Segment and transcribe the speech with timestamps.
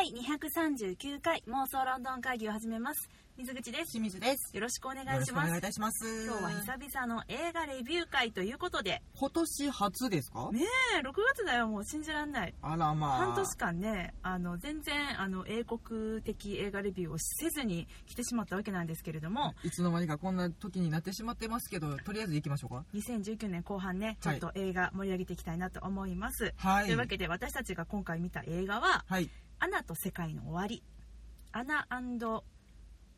[0.00, 4.54] 第239回妄想ロンドン会議を始めます水口です清水です。
[4.54, 6.24] よろしくお願よろしくおいします願いいたします。
[6.26, 10.50] 今日は久々の映画レビュー会ということで今年初ですか？
[10.52, 10.60] ね
[10.96, 13.26] え6月だよもう信じらんないあらまあ。
[13.26, 22.84] 半年間ねあの全然あの英国的映画レビューをせずに来てしまったわけなんですけれどもいつの間にかこんな時になってしまってますけど、とりあえず行きましょうか。
[22.94, 26.86] 2019年後半ねちょっと映画盛り上げていきたいなと思います、はい。
[26.86, 29.28] というわけで私たちが今回見た映画ははい。
[29.60, 30.82] 「アナと世界の終わり」
[31.52, 31.86] 「アナ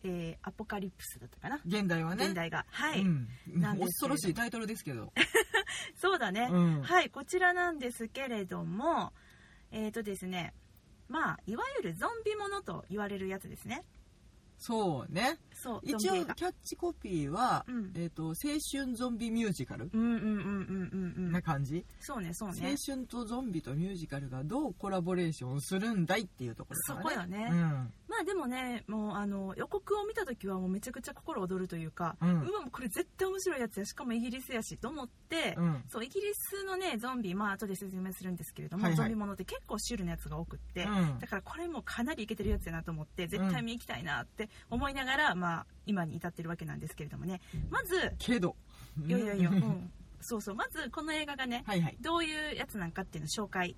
[0.04, 2.26] えーアポカリプス」だったかな、現代はね。
[2.26, 2.66] 現代が。
[2.68, 3.28] はい、うん。
[3.78, 5.12] 恐ろしいタイトルですけど。
[5.96, 6.82] そうだね、うん。
[6.82, 9.12] はいこちらなんですけれども
[9.70, 10.54] えっ、とですね
[11.08, 13.84] まあいわゆるゾンビものと言われるやつですね
[14.64, 15.38] そうね。
[15.54, 18.34] そう一応キャッチコピーは、うんえっ、と青
[18.72, 19.90] 春ゾンビミュージカル
[21.30, 21.84] な感じ？
[22.00, 27.38] そうねそう青ね春とゾンビとミュージカルがどうコラボレーションするんだいっていうところそからね。
[27.38, 27.92] こよね、うん。
[28.12, 35.82] まあでもねもうあの予告を見た時はもうめちゃくちゃ心躍るというか、ううんうこれ絶対面白いやつやしかもイギリスやしと思って、うん。
[35.88, 47.40] そうイギリスのねゾンビまあ後で説明するんですけれども、はいはいゾンビものって結構シュールなやつが多くって、うんだからこれもかなりイケてるやつやなと思って絶対見に行きたいなって思いながら、まあ今に至ってるわけなんですけれどもね
[47.70, 48.56] まずけど。
[49.06, 49.90] いやいやいや、うん、
[50.20, 51.96] そうそうまずこの映画がねはいはい。
[52.00, 53.76] どういうやつなんかっていうのを紹介うん。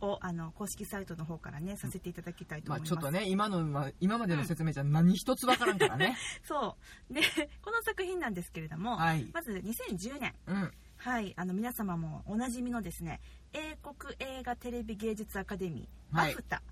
[0.00, 6.16] をあの公式サイトの方からねさせていただきたいとまあ思います、ちょっとね今のま今までの説明じゃ何一つわからんからね。
[6.44, 6.76] そ
[7.10, 7.22] うで
[7.62, 9.30] この作品なんですけれども、はい。
[9.32, 10.72] まず2010年うん。
[10.98, 13.20] はいあの皆様もおなじみのですね
[13.52, 16.62] 英国映画テレビ芸術アカデミー、はいバフタ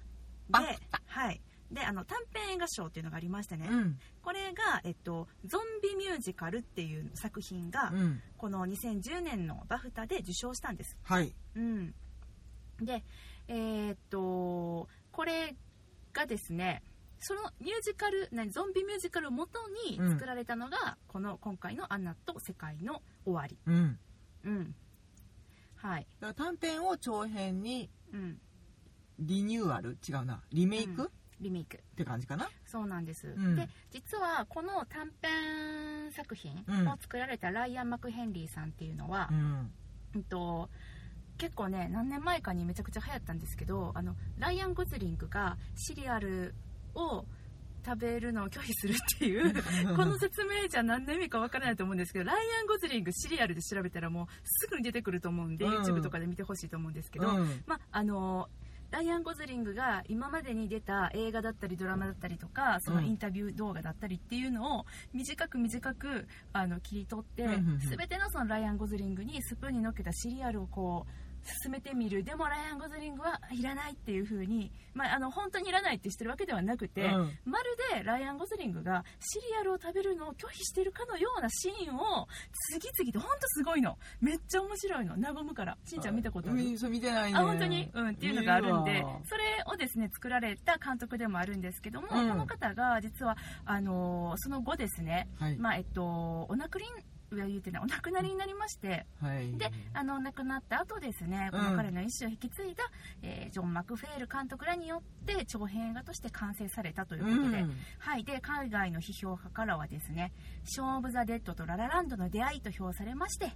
[0.49, 1.41] バではい
[1.71, 3.99] であの短編映画賞っていうのがありましてね、うん。
[4.23, 8.23] これが、えっと「ゾンビミュージカル」っていう作品が、うん。
[8.37, 11.35] この2010年のバフタで受賞したんですはい。
[11.57, 11.95] うん、
[12.80, 13.05] で
[13.48, 15.55] えーっとこれ
[16.12, 16.83] がですね
[17.20, 19.58] そのミュージカル何ゾンビミュージカルをもと
[19.89, 23.56] に作られたのが、この今回の「アンナと世界の終わり。
[23.66, 23.99] うん。」
[24.44, 24.75] うん。
[25.76, 26.06] はい。
[26.21, 28.41] だから短編を長編にうん。
[29.20, 29.97] リニューアル？
[30.06, 30.43] 違うな。
[30.53, 31.06] リメイク、うん。
[31.06, 31.10] っ
[31.41, 31.78] リメイク。
[31.97, 32.50] て感じかな？
[32.66, 33.56] そうなんです、ん。
[33.56, 36.88] で実はこの短編作品うん。
[36.88, 39.72] を作られたライアン・マクヘンリーさんっていうのはう、ん。
[40.16, 40.69] うんと
[41.39, 46.55] 結構ね何年前かにめちゃくちゃ流行ったんですけどあのライアン・ゴズリングがシリアル
[46.95, 47.25] を
[47.84, 49.53] 食べるのを拒否するっていう
[49.94, 55.83] この説明じゃ何の意味かわからないと思うんですけどライアン・ゴズリングシリアルで調べたらもうすぐに出てくると思うんで、うん。
[55.83, 57.62] YouTube とかで見てほしいと思うんですけど、うん。
[57.67, 58.49] まああの
[58.94, 71.24] ライアン・ゴズリングが今までに出た映画だったりドラマだったりとかそのインタビュー動画だったりっていうのを短く短くあの切り取って全てのそのライアン・ゴズリングにスプーンにのっけたシリアルをこう
[71.62, 72.25] 進めてみる。
[72.25, 77.38] でもライアン・ゴズリングはいらないっていう風にまああの本当にいらないってしてるわけではなくて、うん。
[77.44, 82.27] まるでライアン・ゴズリングがシリアルを食べるのを拒否してるかのようなシーンを
[82.72, 83.99] 次々と本当すごいの。
[84.21, 85.16] めっちゃ面白いの。
[85.34, 85.77] 和むから。
[85.84, 86.59] しんちゃん見たことある？
[86.59, 87.38] 見てないね。
[87.38, 89.05] あ本当に、うん、っていうのがあるんで。
[89.25, 92.28] それをですね作られた監督でもあるんですけども、うん。
[92.31, 95.56] この方が実はあのーその後ですね、はい。
[95.56, 96.84] まあえっとお亡くり
[97.31, 99.57] 上言ってないお亡くなりになりましてはい。
[99.57, 102.85] であの亡くなった後ですねこの彼の意思を引き継いだ、
[103.23, 107.77] えージョン・マクフェール監督らによって長編映画として完成されたということで、うん。
[107.99, 110.33] はい、で海外の批評家からはですね
[110.65, 113.53] 「ショーン・オブ・ザ・デッド」と「ラ・ラ・ランド」の出会いと評されまして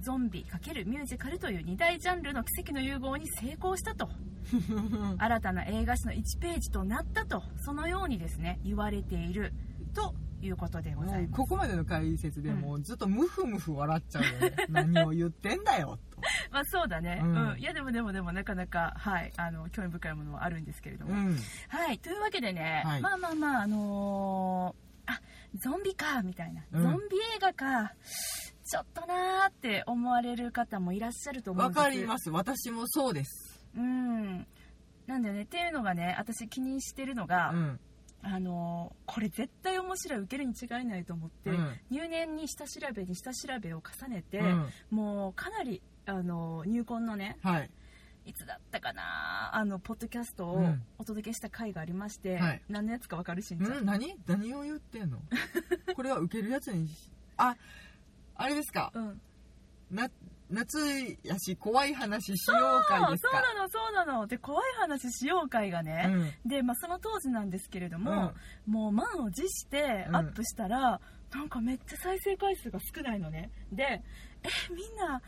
[0.00, 4.08] ゾンビ×ミュージカルという2大ジャンルの奇跡の融合に成功したと。
[5.18, 9.52] 新たな映画史の1ページとなったとそのようにですね言われている
[9.92, 10.14] と
[10.46, 11.40] いうことでござもいうます。
[11.40, 14.56] ここまでの解説でもうずっとムフムフ笑っちゃうよね。
[14.70, 16.18] 何を言ってんだよと。
[16.50, 17.54] まあそうだね、ううん。
[17.54, 19.32] んいやでもでもでもなかなかはい。
[19.36, 21.36] あの興味深いものはあるんですけれども、うん。
[21.68, 21.98] はい。
[21.98, 23.00] というわけでね、はい。
[23.02, 25.20] まあまあまああのーあ
[25.54, 26.82] ゾンビかみたいな、うん。
[26.82, 27.92] ゾンビ映画か
[28.64, 31.82] ちょっとなーって思われる方もいらっしゃると思うんわです。
[31.84, 32.30] かります。
[32.30, 33.64] 私もそうです。
[33.76, 34.46] うん。
[35.06, 35.42] なんだよね。
[35.42, 37.80] っていうのがね私気にしてるのが、うん。
[38.28, 41.78] あのーこれ絶対面白い受けるに違いないと思って、うん。
[41.90, 44.68] 入念に下調べに下調べを重ねて、うん。
[44.90, 47.70] もうかなりあのー入魂のねはい。
[48.24, 50.82] いつだったかなあのポッドキャストをうん。
[50.98, 52.62] お届けした回がありまして、はい。
[52.68, 54.16] 何のやつか分かるしんちゃん、ん何？
[54.26, 55.18] 何を言ってんの？
[55.94, 57.56] これは受けるやつにしあ
[58.34, 58.90] あれですか。
[58.94, 59.20] うん、
[59.90, 60.08] な
[60.50, 60.78] 夏
[61.24, 63.30] やし怖い話しよう会ですか。
[63.32, 64.26] そうなのそうなの。
[64.26, 68.32] で怖い話しよう会がね、で、まあ、その当時なんですけれども、
[68.66, 71.00] もう満を持してアップしたら、
[71.34, 73.50] なんかめっちゃ再生回数が少ないのね。
[73.72, 74.02] で
[74.42, 75.20] えみんな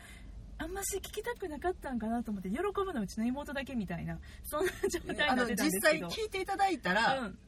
[0.57, 6.07] あんまし聞きたくなかったんかなと思って喜ぶのはうちの妹だけみたいなそんな状態になってたん実際ですけど。
[6.07, 7.39] 聞いていただいたら、うん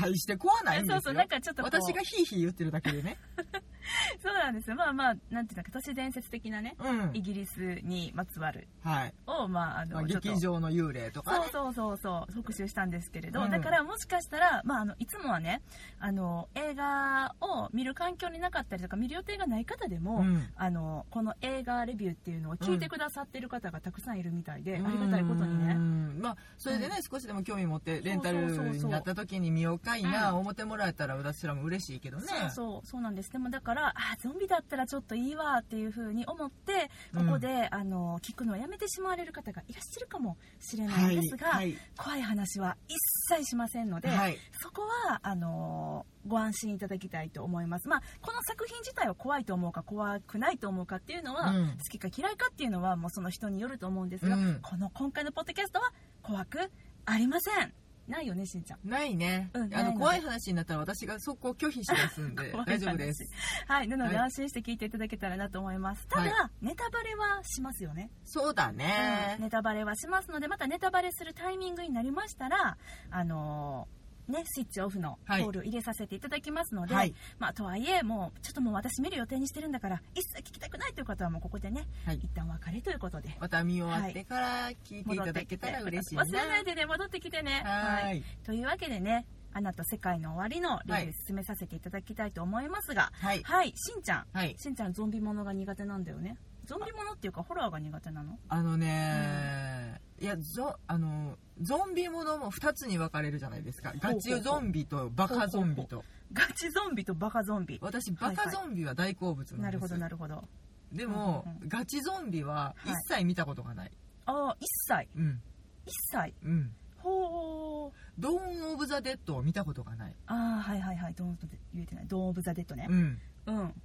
[0.00, 0.94] 大して怖ないんですよ。
[0.96, 3.16] そうそうなんかちょっと私がヒーヒー言ってるだけでね。
[4.22, 4.76] そうなんですよ。
[4.76, 7.10] まあまあなんていうか都市伝説的なねうん。
[7.14, 8.68] イギリスにまつわる。
[8.82, 11.46] はい、をまああの、まあ、劇場の幽霊とかね。
[11.52, 13.50] そうそうそうそう特集したんですけれど、うん。
[13.50, 15.62] だからもしかしたら、まあ、あのいつもはね
[15.98, 20.48] あの映画を見る環境になかったりとか見る予定がない方でも、うん。
[20.56, 25.74] あのこの映画レビューっていうのを聞いてくださってる方がたくさんいるみたいで、ありがたいことにうね。
[25.74, 32.26] んまあそれでね、少しでも興味持ってレンタルになった時に見ようかいな、うん思ってもらえたら私らも嬉しいけどね。
[32.26, 33.30] そうそうそうなんです。
[33.30, 42.96] でもだからあゾンビだったらちょっといいわっていう風に思ってここで、あの聞くのをやめてしまわれる方がいらっしゃるかもしれないんですが、はい怖い話は一
[43.34, 44.38] 切しませんので、はい。
[44.60, 51.66] そこはあのご安心いただきたいと思います、まあ、この作品自体を怖いと思うか怖くないと思うかっていうのは、うん。
[51.78, 54.58] 好きか嫌いかっていうのはもうその人によると思うんですが、うん。
[54.62, 55.92] この今回のポッドキャストは
[56.22, 56.70] 怖く
[57.06, 57.72] ありません
[58.10, 58.88] ないよねしんちゃん。
[58.88, 63.30] ないね、うんあの怖い話になったら私が速攻拒否しますんで 大丈夫です。
[63.66, 64.24] はいなのではい。
[64.24, 66.06] 安心して聞いていただけたらなと思います。
[66.08, 68.10] ただ、はネタバレはしますよね。
[68.24, 72.76] そうだね、ネタバレはしますのでまたネタバレするタイミングになりましたら
[73.10, 73.99] あのー
[74.30, 75.42] ね、スイッチオフのコはい。
[75.44, 77.14] ールを入れさせていただきますので、はい。
[77.38, 82.16] まあ、とはいえもうちょっともう私見る予定にしてるんだから一切聞きたくないという方はもうここでね、はい。
[82.16, 83.36] 一旦お別れということで。
[83.40, 86.22] また見終わってから聞いていただけたら嬉しいな。
[86.24, 87.62] 忘れないでね戻ってきてね。
[87.64, 88.22] はい。
[88.44, 93.42] というわけでね「アナと世界の終わり」のレビュー進めさせていただきたいと思いますがはい。
[93.42, 94.26] はい、しんちゃん。
[94.32, 94.54] はい。
[94.58, 96.36] しんちゃんゾンビものが苦手なんだよね
[96.70, 98.38] ゾンビものっていうかホラーが苦手なの？
[98.48, 103.92] あのね、いやゾあのゾンビものも2つに分かれるじゃないですか。
[103.98, 106.04] ガチゾンビとバカゾンビと。
[106.32, 107.80] ガチゾンビとバカゾンビ。
[107.82, 110.44] 私バカゾンビは大好物なんです、なるほどなるほど。
[110.92, 111.68] でも、うんうんうん。
[111.68, 113.90] ガチゾンビは一切見たことがない、
[114.26, 115.08] ああ一切？
[115.16, 115.40] うん。
[115.86, 116.32] 一切？
[116.44, 116.72] うん。
[116.98, 117.92] ほう。
[118.16, 120.14] ドーン・オブ・ザ・デッドを見たことがない。
[120.28, 121.14] ああはいはいはい。
[121.14, 122.86] ドーンと言えてないドーン・オブ・ザ・デッドね。
[122.88, 123.58] うんうん。
[123.58, 123.82] うん。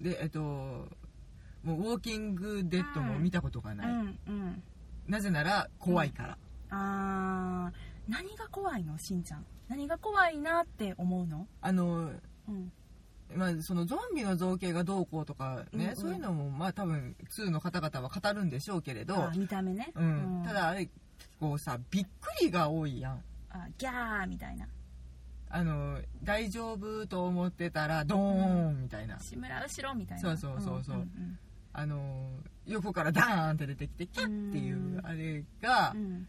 [0.00, 0.88] でえっと
[1.64, 4.62] もうウォーキング・デッドも見たことがうない、んうん
[5.08, 6.38] なぜなら怖いから、
[6.70, 9.44] あー何が怖いのしんちゃん。
[9.68, 11.46] 何が怖いなって思うの？
[11.60, 12.10] あの
[12.48, 12.72] うん。
[13.34, 15.96] まあ、そのゾンビの造形がどうこうとかね、うんうん。
[15.96, 19.90] そういうのもまあ多分2の方々は語るんでしょうけれど、見た目ね。
[19.94, 20.42] うん。
[20.44, 20.88] ただあれ
[21.40, 22.08] こうさびっく
[22.42, 23.22] りが多いやん。
[23.50, 24.66] あギャーみたいな。
[25.50, 30.22] あの大丈夫と思ってたらドーンみたいな、志村後ろみたいな。
[30.22, 30.96] そうそうそうそう。
[30.96, 31.38] んん
[31.72, 32.28] あの
[32.66, 35.06] 横からダーンって出てきてキャッっていううん。
[35.06, 36.26] あれがうん。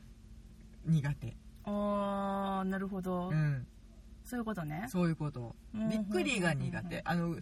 [0.85, 3.65] 苦手、ああなるほど、うん、
[4.25, 4.85] そういうことね。
[4.89, 5.55] そういうこと。
[5.73, 7.01] うんびっくりが苦手。
[7.05, 7.41] あのグ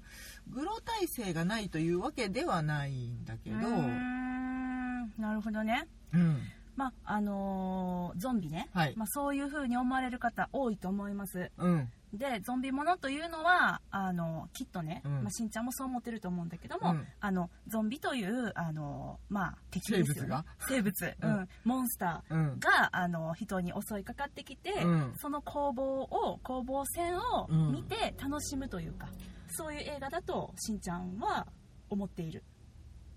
[0.63, 3.57] ロ体性がないというわけではないんだけど。
[3.57, 5.87] なるほどね。
[6.13, 6.37] うん。
[6.75, 8.93] まああのーゾンビね、はい。
[8.95, 11.51] まあ、そういう風に思われる方多いと思います。
[11.57, 15.11] うんでゾンビものというのはあのきっとね、うん。
[15.23, 17.07] まあ、しんちゃんもそう思ってると思うんだけども、うん。
[17.19, 20.45] あのゾンビというあの、まあ、敵ですよ、ね、生物が？
[20.67, 21.31] 生物、ううん。
[21.41, 22.59] んモンスターうん。
[22.59, 25.13] があの人に襲いかかってきて、うん。
[25.17, 27.71] その攻防を攻防戦をうん。
[27.71, 29.07] 見て楽しむというか、
[29.49, 31.47] そういう映画だとしんちゃんは
[31.89, 32.43] 思っている。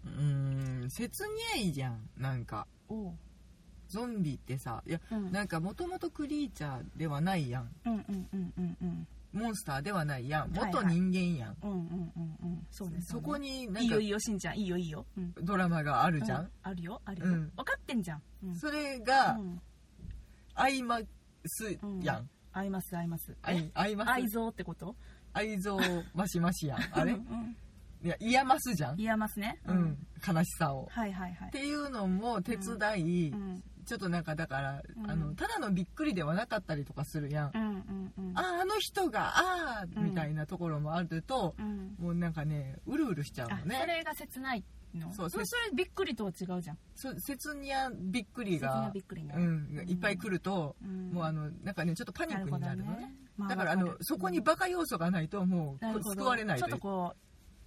[0.04, 2.66] うーん切にゃいじゃんなんか。
[2.88, 3.14] おう、
[3.88, 7.70] ゾンビってさいやうん、なんかもともとクリーチャーではないやん。
[7.84, 10.52] うんうんうんうんうんモンスターではないやん。
[10.52, 11.56] 元人間やん、
[12.70, 14.56] そこににないんかいよいいよしんちゃん。
[14.56, 17.02] いいよいいよ、うん、ドラマがあるじゃん、うあるよ。
[17.04, 17.50] あるよ、うん。
[17.56, 18.54] 分かってんじゃん、うん。
[18.54, 19.60] それがうん。
[20.54, 21.00] 相ま
[21.46, 23.36] すやん、合います合います。
[23.42, 24.10] 相合います？
[24.12, 24.94] 愛憎ってこと？
[25.32, 25.78] 愛憎
[26.14, 26.78] ましましやん。
[26.96, 27.14] あれ？
[27.14, 27.56] うんうん。
[28.04, 29.60] いや嫌ますじゃん、言えますね。
[29.66, 30.86] うん、悲しさを。
[30.92, 31.48] はいはいはい。
[31.48, 35.10] っていうのも手伝い、うんちょっとなんかだから、うん。
[35.10, 38.38] あのただのびっくりではなかったりとかするやん、うんうんうん。
[38.38, 40.04] ああの人がああうん。
[40.04, 41.94] みたいなところもあると、うん。
[41.98, 43.78] もうなんかねうるうるしちゃうあのね。
[43.80, 44.64] それが切ない
[44.94, 45.12] の？
[45.12, 46.78] そうそれそれびっくりとは違うじゃん。
[46.94, 49.34] そ切にゃびっくりがびっくりね。
[49.36, 51.10] うん、いっぱい来ると、うん。
[51.12, 53.14] もうあのなんかねちょっとパニックになるのね。
[53.36, 56.76] まあだからあのそこにバカ要素がないともう救われないちょという。
[56.76, 57.14] っとこ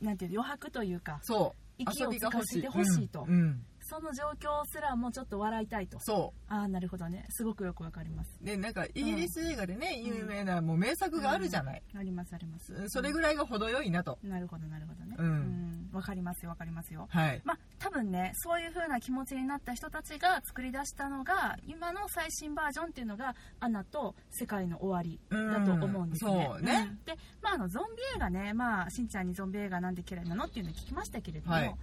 [0.02, 1.62] うなんていうの余白というかそう。
[1.80, 3.08] 息を遊びが欲しいてほしい。
[3.08, 3.34] とうん。
[3.34, 5.98] うんその状況すらもちょっと笑いたいと。
[6.02, 7.26] そああなるほどね。
[7.30, 8.38] すごくよくわかります。
[8.42, 10.04] うでなんかイギリス映画でね、ん。
[10.04, 12.74] 有名なもう名作があるじゃない、ありますあります。
[12.90, 15.16] それぐらいが程よいなと、なるほどなるほどね。
[15.18, 15.26] うん。
[15.26, 15.90] うん。
[15.94, 17.08] わかりますよわかりますよ。
[17.10, 17.42] はい。
[17.46, 26.32] まあ多分ねそういう風な気持ちになった人たちが作り出したのが今の最新バージョンっていうのが「アナと世界の終わり」だと思うんですね。
[26.32, 26.84] うんそうね。
[26.86, 31.76] んで、まあ、あのゾンビ映画ね、まあ、しんちゃんにゾンビ映画なんで嫌いなのっていうのを聞きましたけれども、はい。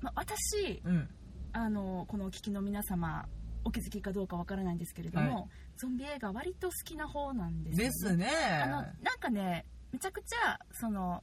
[0.00, 1.08] まあ、私うん
[1.52, 3.26] あのこのお聞きの皆様
[3.64, 5.44] お気づきかどうかわからないんですけれども、はい。
[5.76, 8.28] ゾンビ映画割と好きな方なんですよ、ね、ですね。
[8.64, 11.22] あのなんかねめちゃくちゃその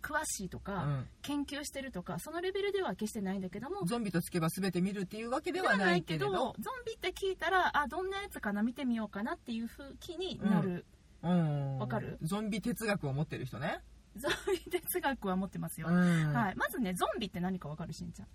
[0.00, 6.30] 詳しいとか、研究してるとかそのレベルでは決してないんだけどもうん、ゾンビとつけば全て見るっていうわけでではないけれど。
[6.30, 6.52] ゾン
[6.86, 10.86] ビって聞いたらあどんなやつかな見てみようかなっていう風気になる、
[11.24, 11.78] うん。
[11.78, 12.18] わかる？
[12.22, 13.80] ゾンビ哲学を持ってる人ね、
[14.14, 16.32] ゾンビ哲学は持ってますよ、うん。
[16.32, 18.28] はい、まずねゾンビって何かわかるしんちゃん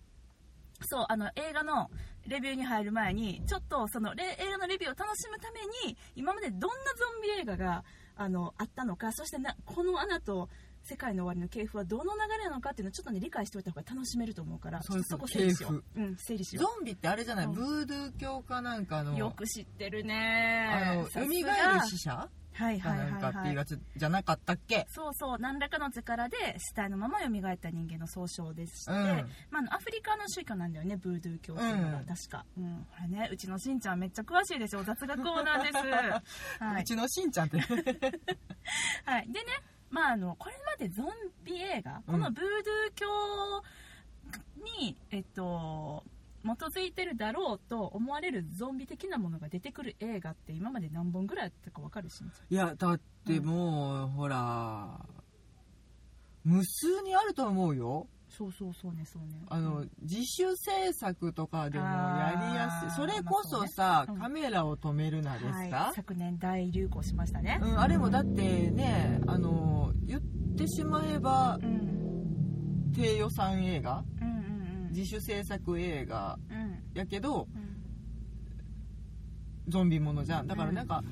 [0.85, 1.89] そうあの映画の
[2.27, 7.83] レビューに入る前にちょっとそのレ映画のレビューを楽しむために今までどんなゾンビ映画が
[8.15, 10.50] あのあったのかそしてなこの「アナと
[10.83, 17.53] 世界の終わりの系譜」はどの流れなのかっていうのをちょっとね理解しておいた方が楽しめると思うからそうそこ整理しよ系う、うん、整理しゾよンビってあれじゃない、うん。
[17.53, 19.13] ブードゥー教かなんかの。
[19.13, 21.25] うよく知ってるあねのさすが。
[21.25, 22.11] 蘇る死者？
[22.11, 23.50] かはいはいはいはい。
[23.50, 28.98] いうやつじゃなかったっけ、そうそう何らかの力で死体のまま蘇った人間の総称でして、うん。
[29.50, 32.05] まあ、アフリカの宗教なんだよねブードゥー教っていうのが、うん。
[32.05, 35.75] 確か、うん、これねうちのしんちゃんめっちゃ詳しいでしょ雑学王なんです、
[36.60, 36.81] はい。
[36.81, 37.60] うちのしんちゃんって。
[39.05, 39.46] はい、でね、
[39.89, 41.08] まあ、あのこれまでゾン
[41.43, 42.01] ビ映画うん。
[42.03, 43.63] このブードゥー教
[44.79, 46.03] に、えっと
[46.43, 55.00] 基づいてるだろうと思われるゾンビ的なものが出てくる映画って今まで何本ぐらいあったか分かるしいやだってもう、ほら
[56.43, 70.21] 無数にあると思うよそうそうそうねそうねあの、自主制作とかでもやりやすいそれこそさ、まあそねカメラを止めるなですか、はい、昨年大流行しましたねうん、あれもだってねあの言っ
[70.57, 71.60] てしまえば
[72.95, 74.40] 低予算映画うん
[74.91, 76.38] 自主制作映画
[76.93, 77.71] やけどうん。
[79.67, 80.48] ゾンビものじゃん。
[80.48, 81.03] だからなんか、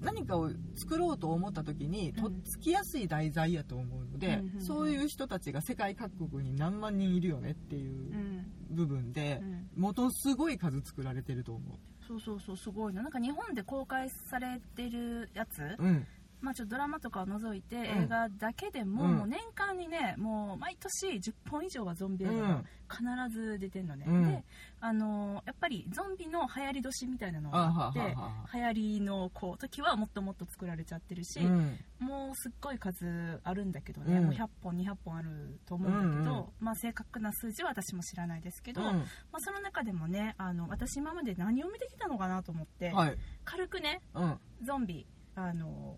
[0.00, 8.46] 何かを作ろうと思った時にとっつきやすい題材やと思うので、そういう人たちが世界各国に何万人いるよねっていううん。
[8.70, 9.44] 部分でう、
[9.78, 9.82] ん。
[9.82, 16.06] ものすごい数作られてると思そうそうそうすごいのなんか日本で公開されてるやつ、ううん
[16.42, 17.84] まあ、ちょっとドラマとかを除いてん。
[17.84, 19.16] 映画だけでも,、うん。
[19.16, 24.28] もう年間にねもう毎年10本以上はゾンビ映画が必ず出てるのね、うん。
[24.28, 24.44] で
[24.80, 28.16] あのーやっぱりゾンビの流行り年みたいなのがああって
[28.54, 31.78] 流行りのこう時はもっともっと作られちゃってるし、うん。
[32.00, 34.24] もうすっごい数あるんだけどね、うん。
[34.24, 36.46] もう100本200本あると思うんだけど、うんうん。
[36.58, 38.86] まあ、正確な数字は私も知らないですけど、うん。
[38.88, 43.16] まあ、その中でもねあの私今まで何を見てきたのかなと思って、はい。
[43.44, 44.38] 軽くねうん。
[44.62, 45.96] ゾンビあの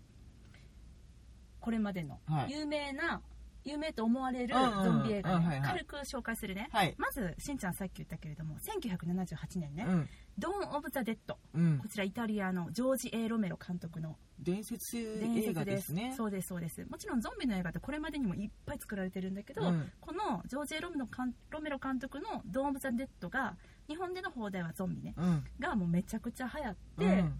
[1.65, 2.51] これまでのはい。
[2.51, 3.23] 有名な、
[3.63, 5.63] 有名と思われるゾンビ映画ね。
[5.65, 6.93] 軽く紹介するね、はい。
[6.99, 9.83] まずしんちゃんさっき言ったけれども1978年ね。
[9.89, 11.79] うん「ドーン・オブ・ザ・デッド」うん。
[11.79, 15.85] こちらイタリアのジョージ・エロメロ監督の伝説伝映画説でです。
[15.87, 16.85] すねそうですそうです。
[16.85, 19.91] もちろんゾンビの映画ってこれまでにもいっぱい作られてるんだけど、うん。
[19.99, 23.57] このジョージ・エロメロ監ロメロ監督の「ドーン・オブ・ザ・デッド」が
[23.87, 25.15] 日本での放題はゾンビね。
[25.17, 25.43] うん。
[25.59, 27.39] がもうめちゃくちゃ流行って、うん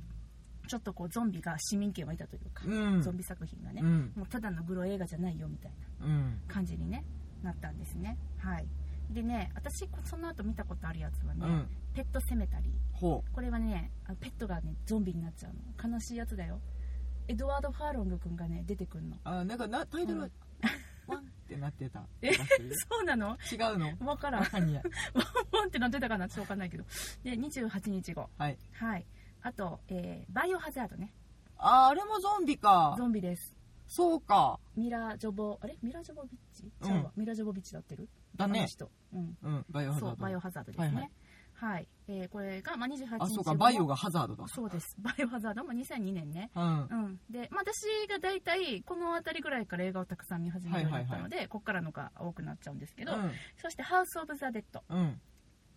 [0.66, 3.02] ちょっとこうゾンビが市民権を得たというか、うん。
[3.02, 4.12] ゾンビ作品がね、うん。
[4.16, 6.42] もうただのグロ映画じゃないよみたいなうん。
[6.48, 7.04] 感じに、ね、
[7.44, 8.18] なったんですね。
[8.38, 8.68] はい。
[9.12, 11.68] でね私その後見たことあるやつはね、うん。
[11.94, 12.72] ペットセメタリー。
[12.94, 15.54] ほこれはねあペットがねゾンビになっちゃう
[15.88, 15.94] の。
[15.94, 16.60] 悲しいやつだよ。
[17.28, 19.16] エドワード・ファーロング君がね出てくるの。
[19.16, 20.32] うあなんかなタイトルはうん
[21.08, 22.04] ワンってなってた。
[22.24, 22.34] え？
[22.34, 22.44] そ
[23.02, 23.38] うなの？
[23.52, 23.94] 違うの？
[24.08, 24.48] わからん。
[24.52, 24.82] 何や。
[25.52, 26.28] ワンってなってたかな？
[26.28, 26.84] ちょっとわかんないけど。
[27.24, 28.30] で28日後。
[28.40, 28.58] はい。
[28.74, 29.06] はい
[29.46, 31.14] あと、えーバイオハザードね。
[31.58, 32.96] ああれもゾンビか。
[32.98, 33.56] ゾンビです。
[33.88, 34.60] そうか。
[34.76, 35.78] ミラ・ジョボあれ？
[35.84, 36.72] ミラ・ジョボビッチ？
[36.82, 37.08] うん。
[37.16, 38.10] ミラ・ジョボビッチだってる？
[38.36, 38.66] だね。
[39.14, 39.38] うん。
[39.44, 40.10] うんバイオハザード。
[40.10, 40.86] そうバイオハザードですね。
[40.88, 41.84] はいははい。
[41.84, 43.52] い、えーこれが、まあ、28日あそうか。
[43.52, 44.48] 後バイオがハザードだ。
[44.48, 44.96] そうです。
[45.00, 46.50] バイオハザードも2002年ね。
[46.56, 46.88] うん。
[46.88, 53.12] うん、で、まあ、私が大体この辺りぐらいから映画をたくさん見始めるようになったので、ここからのが多くなっちゃうんですけど、
[53.62, 54.84] そして「ハウス・オブ・ザ・デッド。
[54.90, 55.22] うん」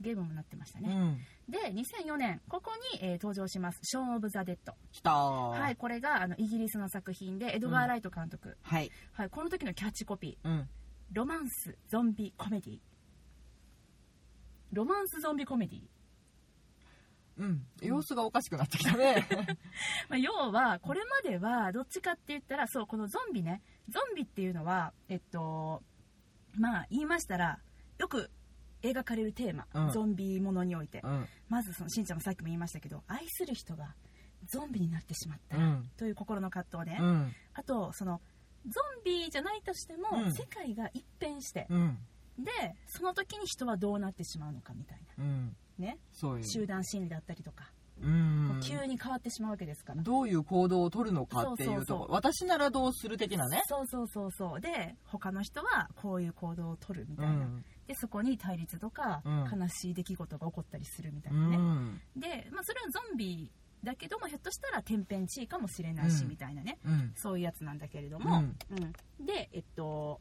[0.00, 1.18] ゲームもなってましたね、うん。
[1.52, 5.60] で2004年ここに、えー登場します「ショーン・オブ・ザ・デッド」きたー。
[5.60, 8.90] はいこれがあのイギリスの作品でエドガー・ライト監督、はい。
[9.12, 10.48] はい、この時のキャッチコピー。
[10.48, 10.68] うん
[11.12, 12.80] 「ロマンス・ゾンビ・コメディ」
[14.72, 15.82] ロマンス・ゾンビ・コメディ
[17.38, 17.66] うん。
[17.80, 19.26] 様子がおかしくなってきたね。
[20.08, 23.62] まあ、要はこれまではどっちかって言ったらそうこのゾンビね。
[23.88, 25.82] ゾンビっていうのはえっと
[26.54, 27.60] まあ言いましたら
[27.98, 28.30] よく
[28.82, 29.90] 描かれるテーマ、うん。
[29.90, 31.26] ゾンビものにおいて、うん。
[31.48, 33.94] まずそのしんちゃんもさっきも言いましたけど愛する人が
[34.46, 35.90] ゾンビになってしまったら、うん。
[35.96, 37.32] という心の葛藤ね、うん。
[37.54, 38.20] あとその
[38.68, 40.32] ゾンビじゃないとしても、うん。
[40.32, 41.98] 世界が一変して、うん。
[42.38, 42.50] で
[42.86, 45.56] その時に人はどうなってしまうのかみたいうん。
[45.78, 45.98] なね。
[46.12, 46.44] そういう。
[46.44, 47.70] 集団心理だったりとか、
[48.02, 48.58] うん。
[48.60, 50.02] 危急に変わってしまうわけですから。
[50.02, 53.62] どういう行動を取るのかっていうと私ならどうする的なね。
[53.66, 54.60] そうそうそうそう。
[54.60, 57.64] で他の人はこういう行動を取るみたいな、うん。
[57.86, 59.60] でそこに対立とか、うん。
[59.60, 62.00] 悲しい出来事が起こったりするみたういなね、ん。
[62.16, 63.50] で、まあ、それはゾンビ
[63.84, 66.28] だけどもひょっとしたら天変地異かもしれないし、うん。
[66.28, 66.78] みたいなね。
[66.84, 67.12] うん。
[67.16, 68.56] そういうやつなんだけれども、うん。
[68.70, 69.26] うん。
[69.26, 70.20] でえっと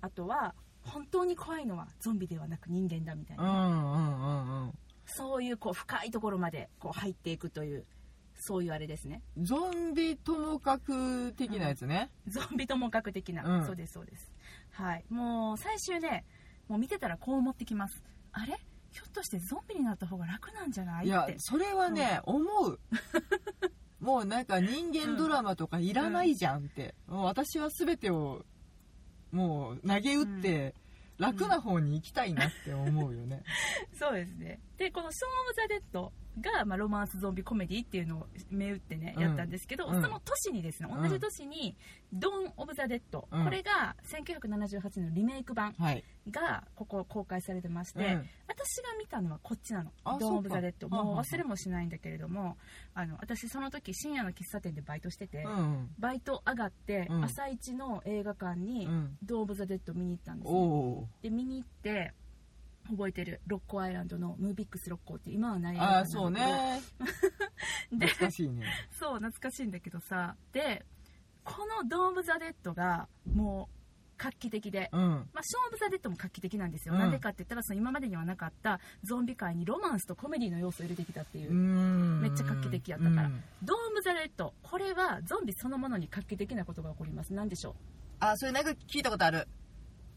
[0.00, 4.72] あとは本当に怖いのはゾンビではなく人間だみたいなね、うんうんうんうん
[5.06, 7.84] そういうこう深いところまでこう入っていくという
[8.38, 9.22] そういうあれですね。
[9.40, 13.66] ゾンビともかく的なやつね、ゾンビとも格的な、うん。
[13.66, 14.30] そうですそうです。
[14.72, 15.04] はい。
[15.08, 16.24] もう最終ね
[16.68, 18.02] もう見てたらこう思ってきます。
[18.32, 18.58] あれ？
[18.92, 21.06] ひょっとしてゾンビになった方が楽なんじゃない？
[21.06, 21.36] いやって。
[21.38, 22.78] それはね、思う。
[24.00, 28.44] もうなんか人間ドラマとかいらないじゃんって、もう私は全てを
[29.32, 30.74] もう投げ打って
[31.18, 33.42] 楽な方に行きたいなって思うよね、
[33.98, 34.60] そうですね。
[34.76, 39.22] でこの「ショーン・オブ・ザ・デッド」が、まあ、ロマンスゾンビコメディっていうのを銘打ってね、うん。
[39.22, 40.02] やったんですけど、うん。
[40.02, 41.02] その年にですねうん。
[41.02, 41.76] 同じ年に
[42.12, 43.44] 「ドーン・オブ・ザ・デッド」うん。
[43.44, 48.28] これが1978年のリメイク版はい、がここ公開されてまして、うん。
[48.48, 49.92] 私が見たのはこっちなの。
[50.04, 52.56] あ「ドーン・オブ・ザ・デッド」もう忘れもしないんだけれども
[52.94, 55.90] あの私その時深夜の喫茶店でバイトしてて、うん。
[55.98, 57.24] バイト上がって、うん。
[57.24, 62.12] 朝一の映画館にうん「ドーン・オブ・ザ・デッド」見に行ったんですおねおで見に行って
[62.90, 66.80] 覚えてるロッコアイランドのムービックスロッコーって今はないあ館あそうね。
[67.92, 68.64] で懐かしいね。
[68.98, 70.36] そう懐かしいんだけどさ。
[70.52, 70.84] で
[71.44, 73.76] この「ドーム・ザ・デッド」がもう
[74.18, 75.00] 画期的で、うん。
[75.00, 77.00] まあ、ショーン・オブ・ザ・デッドも画期的なんですよ、うん。
[77.00, 82.20] なんでかって言ったらその今までにはなかったゾンビ界にロマンスとコメディの要素を入れてきたっていう、うん。
[82.22, 83.26] めっちゃ画期的やったから。
[83.28, 83.44] うん。
[83.62, 87.34] ドーム・ザ・デッドこれはゾンビそのものに画期的なことが起こります。
[87.34, 87.74] 何でしょう？
[88.20, 89.46] あそれなんか聞いたことある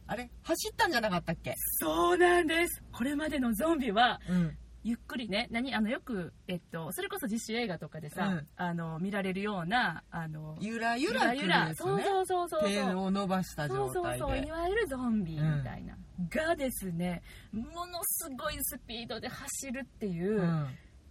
[0.10, 0.30] あれ？
[0.44, 1.54] 走ったんじゃなかったっけ？
[1.80, 2.82] そうなんです。
[2.92, 4.58] これまでのゾンビはうん。
[4.82, 5.76] ゆっくりね何？
[5.76, 8.48] あのよく、えっと、それこそ実習映画とかでさ、うん。
[8.56, 12.64] あの見られるようなあのゆらゆら来るやつそうねそうそうそう。
[12.64, 15.98] 手を伸ばしたそうそうそういわゆるゾンビみたいな、
[16.30, 20.68] がですねものすごいスピードで走るっていう、うん。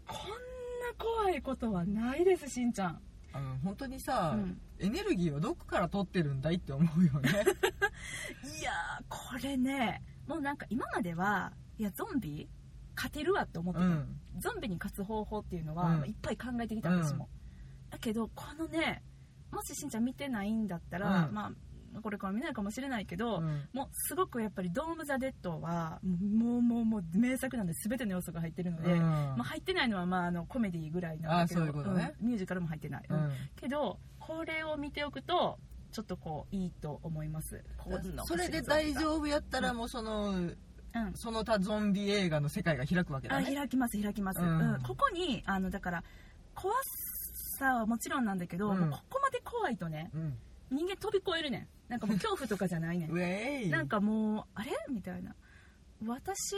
[0.06, 3.00] こんな怖いことはないですしんちゃん、
[3.38, 4.60] あの本当にさ、うん。
[4.78, 7.30] エネルギーはどこから取ってるんだいって思うよね。
[8.60, 12.48] いやーこれねもうなんか今まではいやゾンビ
[12.94, 14.20] 勝てるわって思ってた、うん。
[14.38, 16.08] ゾンビに勝つ方法っていうのは、うん。
[16.08, 17.28] いっぱい考えてきた私も、
[17.90, 19.02] だけどこのね
[19.50, 21.34] もししんちゃん見てないんだったら、うん。
[21.34, 21.52] まあ
[22.00, 23.68] これから見ないかもしれないけど、うん。
[23.72, 33.04] もうすごくやっぱり「ドーム・ザ・デッドは」もうもうもう名作なんで全ての要素が入ってるので、うんまあ、入ってないのはまああのコメディぐらいなんだけどミュージカルも入ってない、
[33.56, 35.58] けどこれを見ておくと
[35.92, 37.62] ちょっとこういいと思います
[38.24, 40.30] それで大夫、丈夫やったらもうその
[40.94, 46.02] うん、その他ゾンビ映画の世界が開くわけだあね開きます開きます、ううんんここにあのだから
[46.54, 46.74] 怖
[47.58, 50.38] さはもちろんなんだけど、うんここまで怖いとねうん
[50.70, 53.10] 人間飛び越えるねんなんかもう恐怖とかじゃないねん。
[53.10, 53.70] ウェイ。
[53.70, 54.72] なんかもうあれ？
[54.90, 55.34] みたいな。
[56.06, 56.54] 私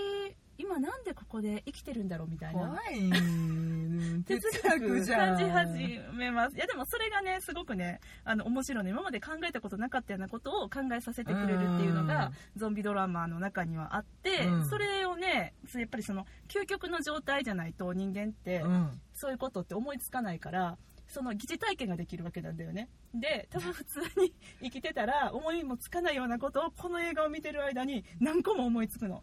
[0.59, 2.61] 今なんでここで生きてるんだろうみたいな。
[2.61, 2.99] 怖い。
[2.99, 6.57] うん哲哲学学じゃん感じ始めます。
[6.57, 8.91] いやでもそれがねすごくねあの面白いの。
[8.91, 14.69] 今まで考えたことなかったようなことを考えさせてくれるっていうのがゾンビドラマの中にはあって、うん。
[14.69, 19.01] それをねやっぱりその究極の状態じゃないと人間ってうん。
[19.15, 20.77] そういうことって思いつかないから
[21.11, 22.89] その疑似体験ができるわけなんだよね。
[23.15, 29.23] で多分普通に生きてたら思いもつかないようなことをこの映画を見てる間に何個も思いつくの。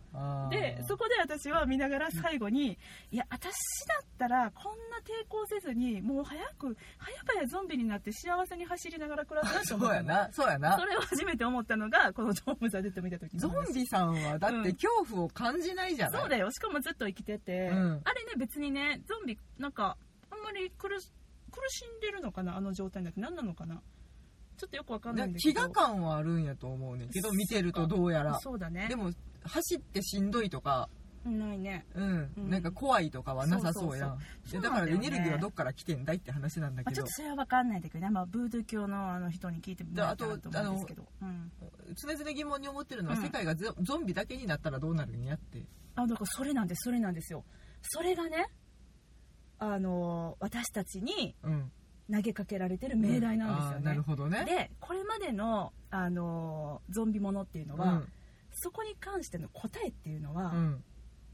[0.52, 2.78] でそこで私は見ながら最後に
[3.12, 3.52] いや私
[3.88, 6.76] だったらこんな抵抗せずにもう早く
[7.26, 10.34] 早々ゾンビになって幸せに走りながら暮らすなと思ったのそうやな。
[10.34, 10.78] そうやな。
[10.78, 14.64] それを初めて思ったのがこの「ドーム・ザ・デッド」見た時のゾ話ンビさんはだっうん。
[14.64, 16.52] て恐怖を感じないじゃない、そうだよ。
[16.52, 18.02] しかもずっと生きてて、うん。
[18.04, 19.96] あれね別にねゾンビなんか
[20.30, 21.12] あんまり苦し
[21.58, 23.82] 苦しんでるのかなあの状態になって何なのかな。
[24.58, 27.10] ちょっとよくわかんないんだけ飢ど餓感はあるんやと思うねん。
[27.10, 28.40] けど見てるとどうやら。
[28.40, 28.88] そうだね。
[28.90, 29.12] でも
[29.44, 30.90] 走ってしんどいとか、
[31.32, 31.86] ないね。
[31.96, 32.32] うん。
[32.38, 32.50] うん。
[32.50, 34.16] なんか怖いとかはなさそうや
[34.62, 36.96] だからエネルギーはどっから来てんだいって話なんだまあ、けど。
[36.96, 41.52] ちょっとそれは分かんないんだけどね、まあ、ブードゥー教のあの人に聞いてもらえたらと思うんですけど、うん、
[41.96, 43.24] 常々疑問に思ってるのは、うん。
[43.24, 45.64] 世界がゾゾンビだけになったらどうなるんやって。
[45.96, 47.44] あだからそれなんですそれなんですよ。
[47.82, 48.48] それがね
[49.60, 51.72] あの私たちにうん。
[52.10, 54.46] 投げかけられてる命題なんですよあーなねる、ほどね。
[54.46, 58.02] でこれまでのあのゾンビものっていうのは、
[58.54, 60.54] そこに関しての答えっていうのは、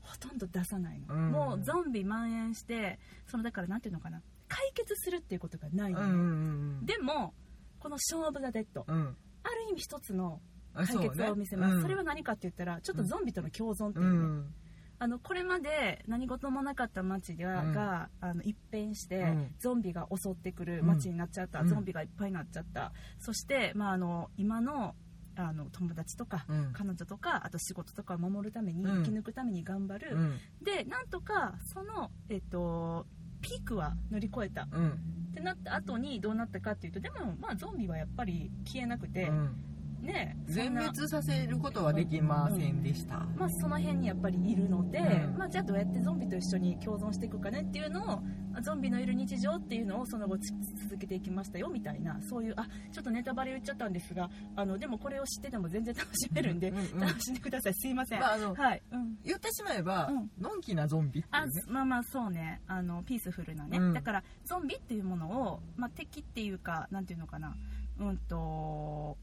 [0.02, 1.32] ほとんど出さないの、うん。
[1.32, 7.34] もうゾンビ蔓延してそのだからなんていうのかな解決するっていうことがないのね、うんでも
[7.80, 9.16] この「ショー・オブ・ザ・デッド」うん。
[9.44, 10.42] ある意味一つの
[10.74, 11.82] あ解決を見せます。
[11.82, 14.54] そ,、れは何かって言ったらちょっとゾンビとの共存ってういうね、ん
[15.00, 17.74] あのこれまで何事もなかった街が,、うん。
[17.74, 19.56] があの一変して、うん。
[19.60, 21.68] ゾンビが襲ってくる街になっちゃった、うん。
[21.68, 22.94] ゾンビがいっぱいになっちゃった。
[23.20, 24.96] そして、まあ、あの今の
[25.36, 26.74] あの友達とか、うん。
[26.74, 29.04] 彼女とかあと仕事とかを守るために、うん。
[29.04, 30.38] 生き抜くために頑張る、うん。
[30.64, 33.06] でなんとかその、えっと、
[33.42, 34.64] ピークは乗り越えた。
[34.64, 35.00] っうん。
[35.34, 39.56] てなった後にどうなったかっていうとでも、まあ、ゾンビはやっぱり消えなくて、うん
[40.04, 45.38] ねそ全滅させることはできませんでした、まあ、その辺にやっぱりいるので、うん。
[45.38, 48.20] まあ、じゃあどうやってゾンビと一緒に共存していくかねっていうのを
[48.56, 50.52] あゾンビのいる日常っていうのをその後つ
[50.84, 57.74] 続けていきましたよみたいなそういうあちょっとネタバレ言っちゃったんですがあのでもこれを知ってても全然楽しめるんで、うんうん楽しんでください。
[57.74, 60.32] すいません、まああのはい、うん、言ってしまえば、うん。
[60.40, 61.52] のんきなゾンビっていあうね。
[61.68, 62.62] まあまあそうね。
[62.68, 63.94] あのピースフルなね、うん。
[63.94, 67.56] だからゾンビっていうものを、まあ、敵っていうかなんていうのかな。
[68.00, 69.18] うんと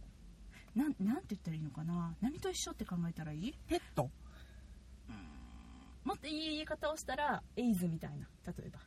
[0.80, 2.14] なんなんて言ったらいいのかな？
[2.22, 3.54] 何と一緒って考えたらいい？
[3.68, 4.08] ペット？
[6.04, 8.26] もっといい言い方をしたらエイズみたいな。
[8.46, 8.78] 例えば。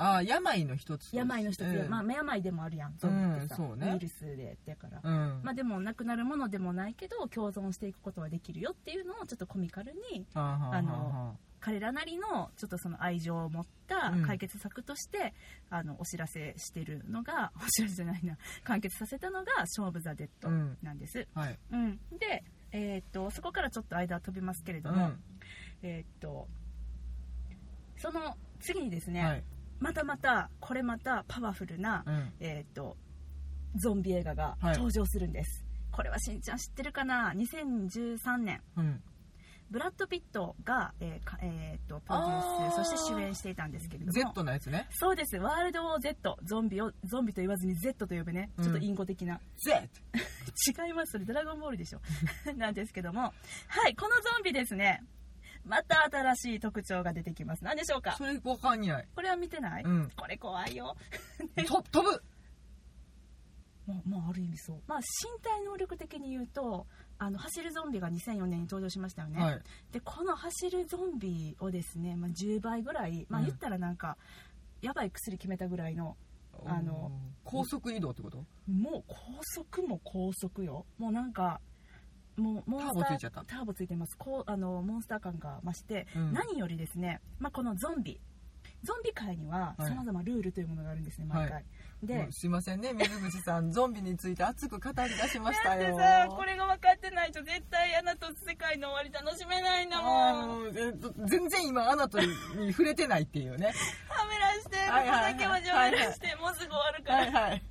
[0.00, 1.58] ああ病の一つ病の一つ。
[1.58, 1.90] で、うん。
[1.90, 2.94] まあ病でもあるやん。
[2.96, 3.90] ゾンビってさ、うんそうね。
[3.94, 5.40] ウイルスでだから、うん。
[5.42, 14.22] まあでもなくなるものでもないけど共存していくことはできるよっていうのをちょっとコミカルにあの彼らなりのちょっとその愛情を持ったうん。
[14.22, 15.34] 解決策として、
[15.70, 18.36] あのお知らせしてるのが お知らせじゃないな。
[18.64, 21.58] 完結させたのが「ショーブ・ザ・デッドうん」なんです、はい。
[21.70, 21.96] うん。
[22.18, 25.22] で、えーっとそこからちょっと間は飛びますけれども、うん。
[25.82, 26.48] えーっと
[27.96, 29.44] その次にですね、はい。
[29.80, 32.32] またまたこれまたパワフルな、うん。
[32.40, 32.96] えー、と
[33.76, 34.74] ゾンビ映画がはい。
[34.74, 39.02] 登場するんです、これはしんちゃん知ってるかな？2013年うん
[39.70, 44.12] ブラッド・ピットが、えーかえーとプロデュースそして主演していたんですけれども。
[44.12, 44.86] Z のやつね。
[44.92, 45.36] そうです。
[45.36, 48.50] ワールド・ウォー Z ゾンビをゾンビと言わずに Z と呼ぶね。
[48.56, 48.64] うん。
[48.64, 49.72] ちょっと隠語的な、Z
[50.86, 51.12] 違います。
[51.12, 52.00] それドラゴンボールでしょ。
[52.56, 53.20] なんですけども。
[53.20, 55.04] はいこのゾンビですね。
[55.64, 57.62] また新しい特徴が出てきます。
[57.62, 58.12] 何でしょうか？
[58.12, 59.08] それわかんない。
[59.14, 60.10] これは見てない、うん。
[60.16, 60.96] これ怖いよ。
[61.66, 62.22] と飛ぶ。
[63.86, 66.86] まあ、まあ、ある意味そう、まあ、身体能力的に言うと
[67.18, 69.60] あの走るゾンビが2004年に登場しましたよね、はい。
[69.92, 73.46] でこの走るゾンビをですね、まあ、10倍ぐらい、まあ、うん。
[73.46, 74.16] 言ったらなんか、
[74.80, 76.16] やばい薬決めたぐらいの
[76.64, 77.12] あの
[77.44, 78.38] 高速移動ってこと？
[78.70, 80.86] もう高速も高速よ。
[80.98, 81.60] もうなんか
[82.36, 83.44] もうモンスターターボついちゃった。
[83.44, 84.16] ターボついてます。
[84.16, 86.32] こうあのモンスター感が増して、うん。
[86.32, 88.20] 何よりですね、まあ、このゾンビ。
[88.84, 89.88] ゾンビ界にははい。
[89.88, 91.64] さまざまルールというものがあるんですね毎回、はい
[92.02, 92.92] で、もうすいませんね。
[92.92, 100.72] 水口さんゾンビについて熱く語り出しましたなんでよさこれが分かってないと絶対アナと世界の終わり楽しめないんだあもん。
[100.72, 102.28] のえっと全然今アナとに
[102.70, 103.72] 触れてないっていうね。
[104.08, 107.62] はめらしてここだけはじゃめらしてもうすぐ終わるから、はいはい。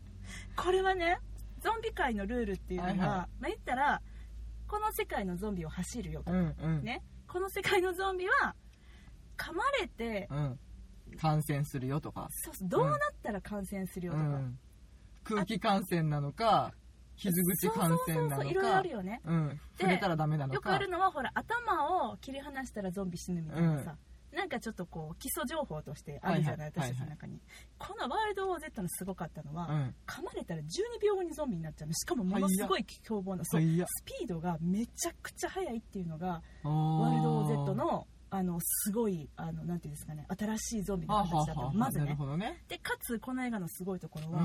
[0.58, 1.20] これはね
[1.62, 3.08] ゾンビ界のルールっていうのは、はいはい。
[3.08, 4.02] まあ言ったら
[4.68, 6.84] この世界のゾンビを走るよと、うんうん。
[6.84, 7.02] ね。
[7.28, 8.56] この世界のゾンビは
[9.38, 10.60] 噛まれて、うん
[11.18, 12.28] 感染するよとか。
[12.30, 12.70] そうそう。
[12.70, 14.60] どうなったら感染するよとか、うん。
[15.24, 16.72] 空気感染なのか
[17.18, 19.22] 傷口感染なのそうそうそういろいろあかるよね。
[19.26, 19.50] うん。
[19.50, 20.56] で触れたらダメなのか。
[20.56, 23.96] よくあるのはほら頭を切り離したらゾンビ死ぬみたいなさ、
[24.32, 27.42] なんかちょっとこう基礎情報としてあるじゃない、はいはい私たちの中に、
[27.80, 29.96] このワールド・ウォー Z のすごかったのは、うん。
[30.06, 30.64] 噛まれたら12
[31.04, 31.94] 秒後にゾンビになっちゃうの。
[31.94, 42.18] しかもものすごい凶暴なそうはいやスピードがめちゃくちゃ速いっていうのがワワールド・ウォー Z のあのすごいあのなんていうんですかね新しいゾンビの形だったまずね。
[42.38, 42.64] ね。
[42.68, 44.44] でかつこの映画のすごいところは、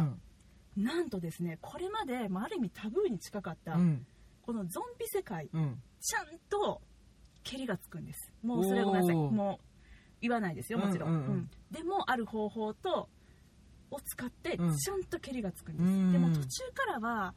[0.76, 0.84] うん。
[0.84, 4.06] なんとですねこれまで、まあ、ある意味タブーに近かった、うん。
[4.42, 5.82] このゾンビ世界うん。
[6.00, 6.80] ちゃんと
[7.42, 8.32] 蹴りがつくんです。
[8.42, 9.16] もうそれごめんなさい。
[9.16, 9.64] もう
[10.20, 11.26] 言わないですよもちろん,、うんうん。
[11.26, 11.50] うん。
[11.72, 13.08] でもある方法と
[13.90, 14.76] を使ってうん。
[14.76, 16.12] ちゃんと蹴りがつくんです、うん。
[16.12, 17.34] でも途中からは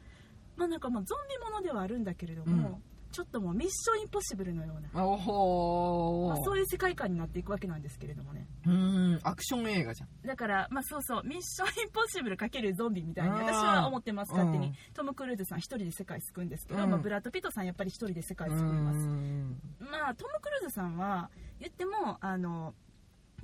[0.55, 2.84] まあなんかもうゾンビものではあるんだけれども、うん
[3.15, 8.45] ちょっともうミッションインポッシブルのような、まあ、そういう世界観になっていくわけなんですけれどもね。
[8.67, 9.19] うん。
[9.23, 10.10] アクション映画じゃん。
[10.28, 14.73] だからまあそうそうミッションインポッシブル×ゾンビみたいに私は思ってます勝手に、うん。
[14.93, 16.89] トム・クルーズさん一人で世界救うんですけど、うん。
[16.89, 18.97] まあ、ブラッド・ピットさんやっぱり一人で世界う救います。
[18.97, 19.62] ん。
[19.80, 21.30] まあトム・クルーズさんは
[21.62, 22.73] 言ってもあの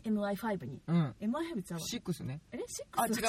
[0.03, 0.81] MI5 に。
[0.87, 1.15] うん。
[1.21, 1.85] MI5 ちゃうわ。
[1.85, 2.41] 6ね。
[2.51, 2.61] え6
[2.97, 3.23] あ違う違う。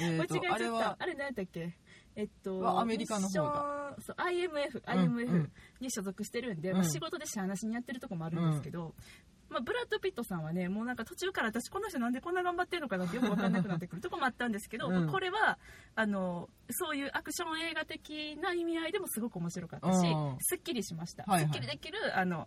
[0.00, 0.54] えーと間違えちゃった。
[0.54, 1.78] あれはあれ何やったっけ？
[2.16, 3.96] えっとはアメリカの方だ。
[4.00, 6.76] そう IMF うんう IMF んに所属してるんで、うん。
[6.78, 8.94] まあ、仕事でしゃあなしにやってるとこもあるんですけど、
[9.50, 15.10] まあ、ブラッド・ピットさんはねもうなんか途中から私この人なんでこんな頑張ってるのかなってよく分かんなくなってくるとこもあったんですけど、うん。
[15.10, 15.58] これは
[15.94, 20.36] あのそういうアクション映画的な意味合いでもすごく面白かったしうん。
[20.40, 21.52] すっきりしました、はいはい。
[21.52, 22.46] すっきりできるあの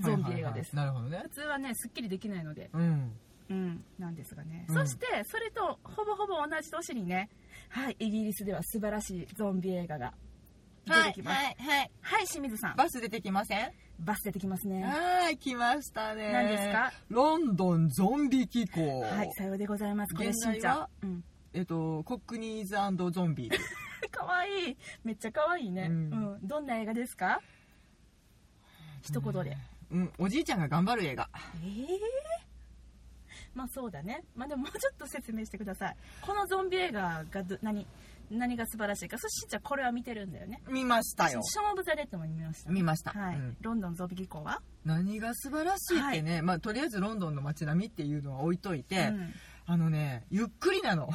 [0.00, 1.10] ゾンビ映画です、はいはいはい。
[1.10, 1.22] なるほどね。
[1.24, 2.70] 普通はねすっきりできないので。
[2.72, 3.12] うん。
[3.50, 4.74] うん、なんですがね、うん。
[4.74, 7.30] そしてそれとほぼほぼ同じ年にね
[7.70, 10.12] はいイギリスでは素晴らしいゾンビ映画が
[10.88, 11.36] 出てきます。
[11.36, 12.26] はい、はいはい。
[12.26, 12.76] 清水さん。
[12.76, 13.72] バス出てきません？
[14.00, 14.82] バス出てきますね。
[14.84, 16.32] はい来ましたね。
[16.32, 16.92] 何ですか？
[17.08, 20.14] ロンドンゾンビ機構はいさようでございます。
[20.14, 20.88] これ現しんちゃん。
[21.02, 21.24] うん。
[21.52, 22.76] えっとコックニーズ
[23.12, 23.50] ゾンビ。
[24.10, 24.76] かわいい。
[25.04, 26.10] めっちゃかわいいね、ううん。
[26.36, 27.40] んどんな映画ですか？
[29.02, 29.56] 一言で、
[29.90, 30.12] うん。
[30.18, 31.28] おじいちゃんが頑張る映画。
[31.64, 32.00] ええ
[33.58, 34.22] まあそうだね。
[34.36, 35.96] まあでももうちょっと説明してください。
[36.22, 37.88] このゾンビ映画がど何
[38.30, 39.18] 何が素晴らしいか。
[39.18, 40.62] そしんちゃんこれは見てるんだよね。
[40.68, 41.42] 見ましたよ。
[41.42, 42.70] ショーン・オブ・ザ・レッドも見ました。
[42.70, 43.56] 見ました、はい、うん。
[43.60, 49.34] ロンドンゾンビ機構は、何が素晴らしいってね、まあとりあえずロンドンの街並みっていうのは置いといて、うん。
[49.70, 51.10] あのねゆっくりなの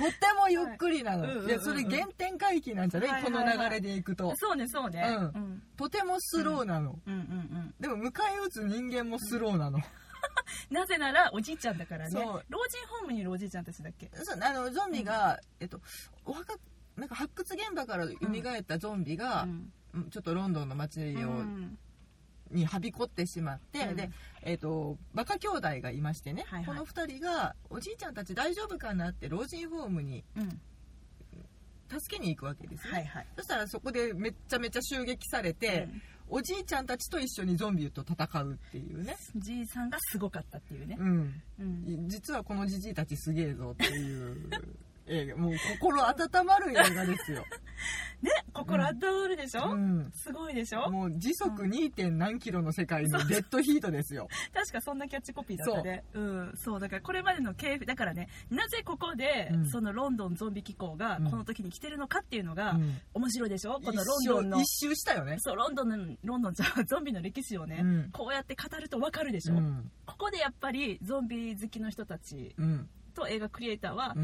[0.00, 1.30] とってもゆっくりなの、はい。
[1.32, 1.58] うんうんうんうん。
[1.58, 3.54] でそれ原点回帰なんじゃない、はいはいはい。
[3.56, 4.32] この流れでいくと。
[4.36, 5.24] そうねそうね、うん。
[5.24, 5.62] うん。
[5.76, 7.14] とてもスローなの、うん。
[7.14, 9.78] うんうんでも迎え撃つ人間もスローなの、
[10.70, 12.10] なぜならおじいちゃんだからね。
[12.10, 12.44] そう。
[12.48, 14.10] 老人ホームにいるおじいちゃんたちだっけ？
[14.22, 15.80] そうあのゾンビが、えっと
[16.24, 16.54] お墓
[16.96, 19.72] なんか発掘現場から蘇ったゾンビが、うん
[20.10, 21.78] ちょっとロンドンの街を、うん
[22.50, 23.96] にはびこってしまって、うん。
[23.96, 24.10] で、
[24.42, 26.66] えっとバカ兄弟がいましてね、はいはい。
[26.66, 30.60] この2人がおじいちゃんたち大丈夫かなって老人ホームにうん。
[31.90, 33.26] 助けに行くわけですね、はいはい。
[33.36, 35.88] そしたらそこでめっちゃめちゃ襲撃されて、
[36.28, 42.08] おじいちゃんたちと一緒にゾンビと戦うっていうね、うんじいさんがすごかったっていうね、うん、うん。
[42.08, 44.48] 実はこのじじいたちすげえぞっていう
[45.10, 47.44] 映画もう心温まる映画ですよ、
[48.22, 50.90] ね心温まるでしょ、うん、すごいでしょ？
[50.90, 51.92] もう時速 2.
[51.92, 54.28] 点何キロの世界のデッドヒートですよ。
[54.54, 56.04] 確かそんなキャッチコピーだったね。
[56.14, 56.20] う。
[56.20, 56.52] ん。
[56.56, 59.66] そうだからこれまでの系譜だからねなぜここで、うん。
[59.70, 61.30] そのロンドンゾンビ機構がうん。
[61.30, 63.00] この時に来てるのかっていうのがうん。
[63.14, 64.58] 面白いでしょ、このロン一ドンの。
[64.58, 65.36] 周一周したよね。
[65.40, 68.10] そうロンドンのロンドンじゃゾンビの歴史をね、うん。
[68.12, 69.90] こうやって語ると分かるでしょ、うん。
[70.06, 72.88] ここでやっぱりゾンビ好きの人たちうん。
[73.14, 74.20] と映画クリエイターは、う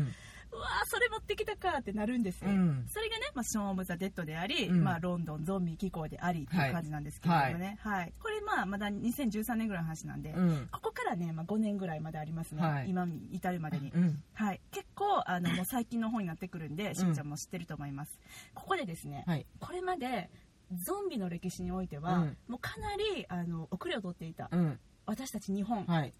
[0.56, 2.86] うんわーそれ持ってきたかってなるんですよ、うん。
[2.88, 4.82] それがね、まあ、ショーン・オブ・ザ・デッドであり、うん。
[4.82, 8.12] まあ、ロンドンゾンビ機構でありっていう感じなんですけれどもね、はい。
[8.20, 10.68] これまあまだ2013年ぐらいの話なんで、うん。
[10.72, 12.90] ここからね、まあ、5年ぐらいまでありますね、はい。
[12.90, 18.18] 今に至るまでに、うんはい、結構あのもう最近の方になってくるんでしんちゃんも知ってると思います、
[18.54, 19.46] ここでですね、はい。
[19.60, 20.30] これまで
[20.72, 22.36] ゾンビの歴史においては、うん。
[22.48, 24.78] もうかなりあの遅れを取っていた、うん。
[25.06, 26.14] 私たち日本はい。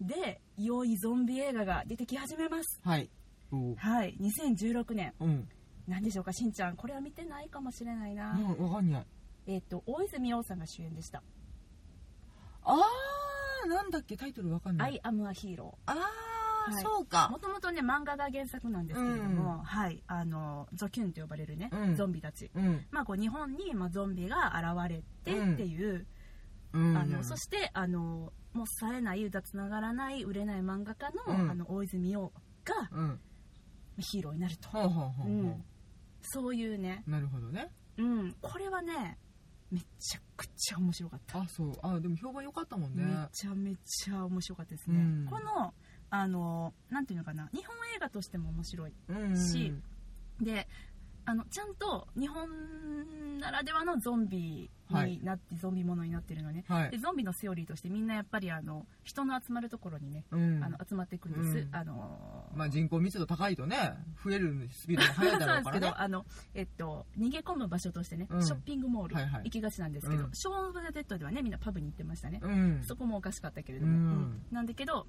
[0.00, 2.80] で良いゾンビ映画が出てき始めます。
[2.84, 3.08] はい
[3.76, 4.16] はい。
[4.20, 5.14] 2016年。
[5.20, 5.48] うん。
[5.86, 6.76] 何でしょうかしんちゃん。
[6.76, 9.06] これは見てないかもしれないな、うんわかんない。
[9.46, 11.22] えっ、と大泉洋さんが主演でした。
[12.64, 15.00] あーなんだっけタイトルわか「んない。
[15.02, 16.82] I am a hero あー、はい。
[16.82, 17.28] そう」か。
[17.30, 20.02] もともとね漫画が原作なんですけれども、はい。
[20.08, 21.94] あのゾキュンと呼ばれるね、うん。
[21.94, 22.50] ゾンビたち。
[22.54, 22.84] うん。
[22.90, 26.06] まあ、こう日本に、まあ、ゾンビが現れてっていう、
[26.72, 26.96] うん。
[26.96, 31.50] あのそしてあのもう冴えない歌つながらない売れない漫画家の,、うん。
[31.50, 32.32] あの大泉洋
[32.64, 33.20] がうん
[34.02, 34.68] ヒーローになると、
[36.22, 37.70] そういうね、なるほどね。
[37.98, 39.18] うん、これはね
[39.70, 41.72] めちゃくちゃ面白かった、あそう。
[41.82, 43.04] あでも評判良かったもんね。
[43.04, 45.26] めちゃめちゃ面白かったですね、うん。
[45.28, 45.74] この
[46.10, 47.48] あのなんていうのかな。
[47.52, 49.72] 日本映画としても面白いうんし
[50.40, 50.68] で
[51.26, 52.48] あのちゃんと日本
[53.40, 56.64] ならではのゾンビになって、ゾンビものになってるのね。
[56.68, 56.90] はい。
[56.90, 60.62] でゾンビのセオリーとしてみんなやっぱりあの人の集まるところにね、うん。
[60.62, 61.68] あの集まっていくんです、うん。
[61.72, 63.76] あのまあ人口密度高いとね
[64.24, 68.44] 増えるスピードも速いそうだなんですけろうからね どあの、えっと、逃げ込む場所としてね、うん。
[68.44, 69.44] ショッピングモールはいはい。
[69.44, 70.32] 行きがちなんですけど、うん。
[70.32, 72.84] ショーン・オブ・ザ・デッドではねみんなパブに行ってましたね、うん。
[72.84, 75.08] そこもおかしかったけれども、なんだけど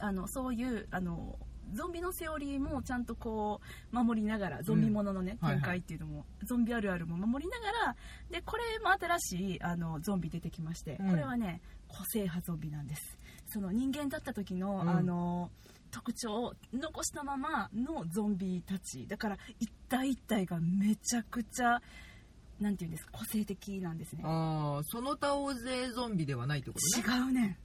[0.00, 1.38] あのそういうあの
[1.72, 3.60] ゾンビのセオリーもちゃんとこ
[3.92, 7.96] う守りながらゾンビもののね、展開っていうのも、ゾンビあるあるも守りながら
[8.30, 11.10] でこれも新しいあのゾンビ出てきまして、うん。
[11.10, 13.18] これはね個性派ゾンビなんです。
[13.48, 14.88] その人間だった時の、うん。
[14.88, 15.50] あの
[15.90, 19.06] 特徴を残したままのゾンビたち。
[19.06, 21.80] だから一体一体がめちゃくちゃ
[22.60, 24.22] なんていうんですか個性的なんですね。
[24.24, 27.16] ああその他大勢ゾンビではないってことね。
[27.16, 27.58] 違うね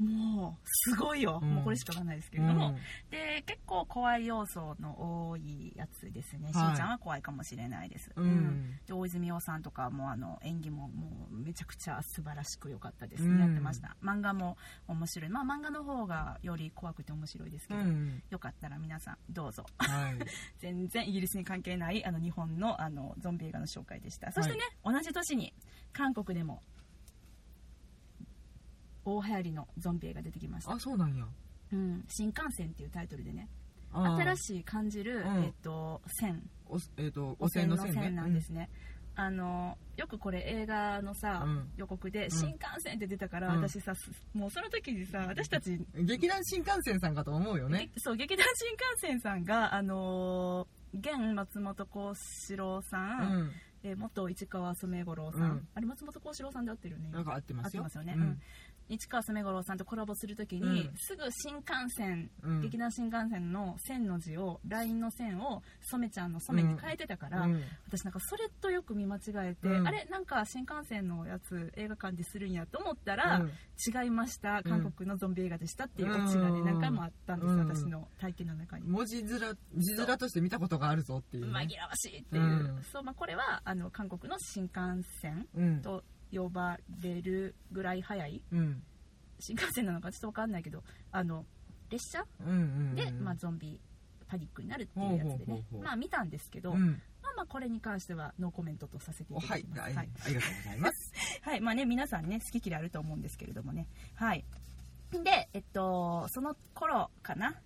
[0.00, 1.54] もうすごいよ、うん。
[1.56, 2.74] もうこれしかわかんないですけれども、
[3.10, 6.70] で結構怖い要素の多いやつですね、はい。
[6.70, 8.78] しんちゃんは怖いかもしれないです、うん。
[8.86, 13.40] で大泉洋さんとかもあの演技ももうめちゃくちゃ素晴らしく良かったですね、うん。
[13.40, 13.94] やってました。
[14.02, 14.56] 漫画も
[14.88, 15.30] 面白い。
[15.30, 18.22] まあ漫画の方がより怖くて面白いですけど、うん。
[18.30, 19.66] よかったら皆さんどうぞ。
[19.78, 20.18] はい。
[20.58, 24.32] 全然イギリスに関係ないあの日本のあのゾンビ映画の紹介でした。
[24.32, 25.52] そしてね、同じ年に
[25.92, 26.62] 韓国でも
[29.04, 30.72] 大流行りのゾンビ映画出てきました。
[30.72, 31.26] あそうなんや。
[31.72, 33.48] うん、新幹線っていうタイトルでね。
[33.92, 35.44] 新しい感じる、うん。
[35.44, 36.42] えっと、線。
[36.68, 37.92] おえっ、と汚染のね。
[37.92, 38.70] 線なんですね、
[39.16, 41.70] あのよくこれ映画のさ、うん。
[41.76, 42.30] 予告でん。
[42.30, 43.62] 新幹線って出たから、うん。
[43.62, 46.06] 私さすもうその時にさ私たち、うん。
[46.06, 47.90] 劇団新幹線さんかと思うよね。
[47.92, 53.42] げそう劇団新幹線さんがあのー現松本幸四郎さ、うん。
[53.42, 55.68] んえー元市川染五郎さん、うん。
[55.74, 57.10] あれ松本幸四郎さんで合ってるよね。
[57.10, 57.82] なんか合ってますよ。
[57.82, 58.22] 合ってますよね、うん。
[58.22, 58.40] うん
[58.90, 60.92] 市川染五郎さんとコラボするときに、うん。
[60.96, 62.60] すぐ新幹線、うん。
[62.60, 67.62] 劇団新幹線の線の字を LINE の線を染ちゃんの染に変えてたから、うん。
[67.86, 69.86] 私なんかそれとよく見間違えて、うん。
[69.86, 73.52] あれなんか新幹線のやつ映画館でするんやと思ったら、うん。
[73.80, 78.88] 違いました韓国のゾンビ映画でしたっていうオチがね何回もあったんです、うん私の体験の中に。
[78.88, 79.38] 文字面
[79.76, 82.82] 字面として見たことがあるぞっていう、紛ね、らわしいっていう、うん。
[82.92, 85.82] そうまあ、これはあの韓国の新幹線うん。
[85.82, 88.42] と呼ばれるぐらい早い？
[88.52, 88.82] うん。
[89.38, 91.44] 新幹線なのかちょっと分かんないけどあの
[91.90, 92.24] 列車？
[92.40, 92.54] うんう
[92.92, 93.80] んで、まあ、ゾンビ
[94.28, 95.64] パニックになるっていうやつでね。
[95.82, 97.02] まあ見たんですけど、うん。
[97.22, 99.80] まあまあこれに関してはノーコメントとさせていただきます。
[99.80, 100.08] はい、はい。
[100.24, 101.12] ありがとうございます。
[101.42, 103.88] はい、まあね、皆さんね、好き嫌いあると思うんですけれどもね。
[104.14, 104.44] はい。
[105.10, 107.56] で、えっと、その頃かな、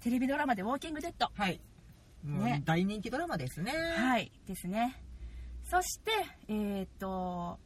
[0.00, 1.30] テレビドラマでウォーキングデッド。
[1.32, 1.60] はい。
[2.24, 2.62] ね。
[2.64, 3.70] 大人気ドラマですね。
[3.72, 5.00] はい、ですね。
[5.62, 6.10] そして、
[6.48, 7.60] えーっと、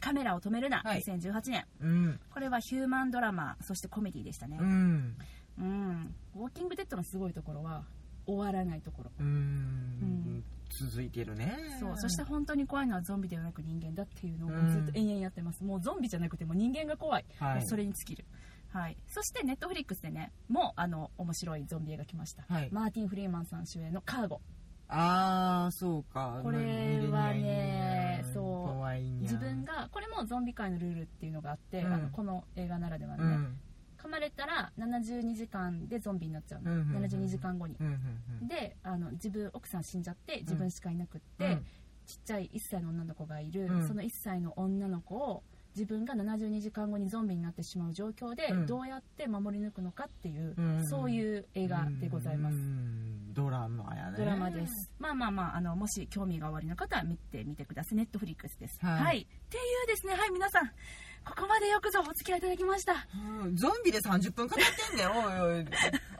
[0.00, 1.02] カメラを止めるな、はい。
[1.02, 1.66] 2018年。
[1.80, 2.20] うん。
[2.30, 4.58] これはヒューマンドラマ、そしてコメディでしたね。
[4.60, 4.64] う。
[4.64, 5.16] ん。
[5.58, 6.14] うん。
[6.34, 7.84] ウォーキングデッドのすごいところは、
[8.26, 9.10] 終わらないところ。
[9.18, 10.44] うーん。
[10.70, 11.56] 続いてるね。
[11.80, 11.96] そう。
[11.96, 14.70] そして本当に怖いのはゾンビではなく人間だっていうのをうん。
[14.70, 17.66] ずっと延々やってます、もうゾンビじゃなくても人間が怖い、はい。
[17.66, 18.24] それに尽きる、
[18.72, 22.68] はい、そしてネットフリックスでねもうあの面白いゾンビ映画来ました、はい。
[22.70, 24.40] マーティン・フリーマンさん主演の「カーゴ。
[24.88, 26.40] ああそうか。
[26.42, 28.44] これはね見れないそう。
[28.74, 31.92] 怖い」にゃ自分がこれもゾンビ界のルールっていうのがあって、うん。
[31.92, 33.60] あのこの映画ならではのね、うん。
[33.98, 37.92] 噛まれたら72時間でゾンビになっちゃうの、うんうんうん72時間後に、うんうん
[38.42, 38.48] うん。
[38.48, 41.66] であの自分奥さん死んじゃって自分しかいなくって、うん。
[42.06, 43.86] ちっちゃい1歳の女の子がいる、うん。
[43.86, 45.42] その1歳の女の子を
[45.76, 48.66] 自分が72時間後にゾンビになってしまう状況でうん。
[48.66, 50.86] どうやって守り抜くのかっていう、うん。
[50.88, 53.32] そういう映画でございます、うん。
[53.32, 54.18] ドラマやね。
[54.18, 54.90] ドラマです。
[54.98, 57.96] まあまあまああのもし興味がおありの方は見てみてください。
[57.96, 58.78] ネットフリックスです。
[58.84, 59.20] はい。
[59.20, 60.14] っていうですね。
[60.14, 60.70] はい皆さん。
[61.22, 62.94] ここまでよくぞお付き合いいただきました。
[63.42, 63.56] うん。
[63.56, 65.10] ゾンビで30分語ってんねん。
[65.10, 65.58] おい。
[65.58, 65.66] お い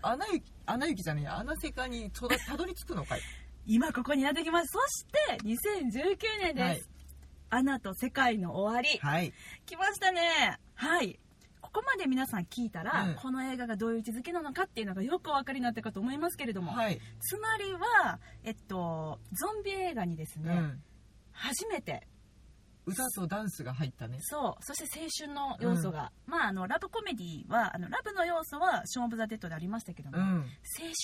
[0.02, 1.38] 穴行き穴行きじゃねえや。
[1.38, 3.20] 穴世界にたどり着くのかい。
[3.66, 4.68] 今ここにやってきます。
[4.68, 6.99] そして2019年です、はい
[7.50, 9.32] アナと世界の終わり、はい。
[9.66, 10.58] 来ましたね。
[10.74, 11.18] はい。
[11.60, 13.14] ここまで皆さん聞いたら、うん。
[13.16, 17.00] この映画がどういう位置づけなのかっていうのがよくお分かりになったかと思いますけれども、はい。
[17.20, 20.82] つまりは、えっと、ゾンビ映画にですね、うん。
[21.32, 22.06] 初めて。
[22.86, 24.18] 歌とダンスが入ったね。
[24.20, 24.64] そう。
[24.64, 30.24] そして青春の要素が、まああのラブコメディはあのラブの要素は「ショーン・オブ・ザ・デッド」でありましたけども、うん。
[30.24, 30.46] 青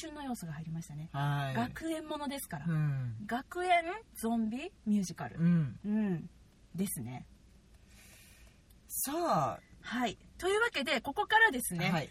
[0.00, 1.54] 春の要素が入りましたね、はい。
[1.54, 3.16] 学園ものですから、うん。
[3.26, 5.36] 学園ゾンビミュージカル。
[5.38, 5.78] うん。
[5.84, 6.30] うん
[6.76, 7.26] ですね。
[8.88, 9.60] さあ。
[9.80, 10.18] はい。
[10.38, 12.10] というわけでここからですね、はい。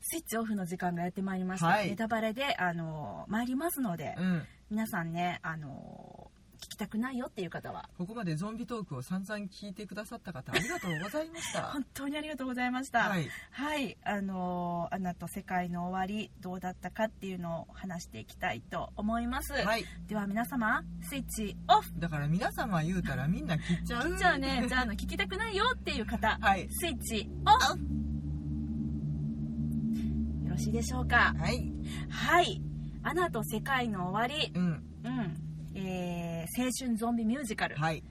[0.00, 1.88] スイッチオフの時間がやってまいりました、はい。
[1.88, 4.46] ネタバレであの参りますので、うん。
[4.70, 6.27] 皆さんねあの
[6.58, 7.88] 聞きたくないよっていう方は。
[7.96, 11.62] ここまでゾンビトークを散々聞いてくださった方ありがとうございました。
[11.72, 13.08] 本当にありがとうございました。
[13.08, 13.28] はい。
[13.50, 19.84] はい、あのアナと世界の終わりどうだったかっていうのを話していきたいと思います、はい。
[20.06, 21.92] では皆様スイッチオフ。
[21.98, 24.16] だから皆様言うたらみんな切っちゃう。
[24.16, 24.64] じゃあね。
[24.68, 26.68] じゃああの聞きたくないよっていう方、はい。
[26.70, 27.78] スイッチオフ。
[30.44, 31.34] よろしいでしょうか。
[31.38, 31.72] はい。
[32.10, 32.60] はい。
[33.04, 34.52] アナと世界の終わり。
[34.54, 34.82] うん。
[35.04, 35.47] うん
[35.86, 38.02] えー青春ゾンビミュージカル、はい。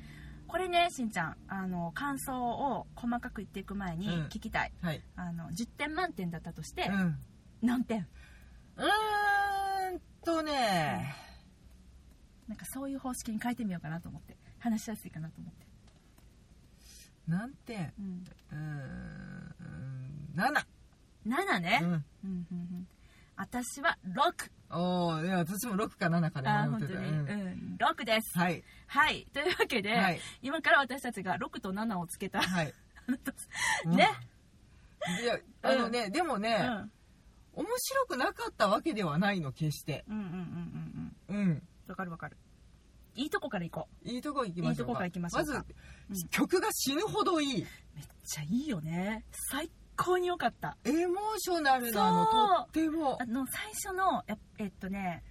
[0.48, 4.26] これねしんちゃんあの感想を細かく言っていく前にうん。
[4.28, 5.02] 聞きたい、はい。
[5.16, 7.18] あの10点満点だったとして、うん。
[7.62, 8.08] 何点？
[8.78, 11.16] うーんとね。
[12.48, 14.38] なんかそういう方式に変えてみようかなと思って。
[14.60, 15.68] 話しやすいかなと思って、
[17.28, 17.94] 何点？
[18.00, 20.66] うん、うーん7
[21.28, 21.90] 7ね、うん。
[21.90, 22.88] うんうんうん、
[23.38, 27.50] 私は6おおいや私も6か7かであー本当に、迷ってたううん。
[27.54, 28.38] ん、6です。
[28.38, 28.64] はい。
[28.88, 29.26] はい。
[29.32, 30.20] というわけで、はい。
[30.42, 32.74] 今から私たちが6と7をつけたはい。
[33.86, 34.10] ね、
[35.22, 36.58] いやあのね、でもうん、ね、
[37.54, 40.04] 面白くなかったわけではないの決して。
[40.10, 40.32] うんうんうん
[41.30, 41.50] うんうん。
[41.50, 41.68] うん。
[41.88, 42.38] わかるわかる。
[43.16, 44.86] いいとこから行こいいとこ行きましょうか。
[44.86, 45.54] いいとこから行きましょうか。
[45.54, 45.66] まず、
[46.10, 47.62] うん曲が死ぬほどいい。
[47.64, 49.26] うめっちゃいいよね。
[49.50, 50.78] 最高に良かった。
[50.86, 52.32] エモーショナルなのと
[52.64, 53.18] っても。
[53.22, 55.24] あの最初のええっとね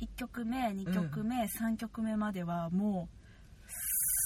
[0.00, 3.24] 1曲目2曲目、3曲目まではもう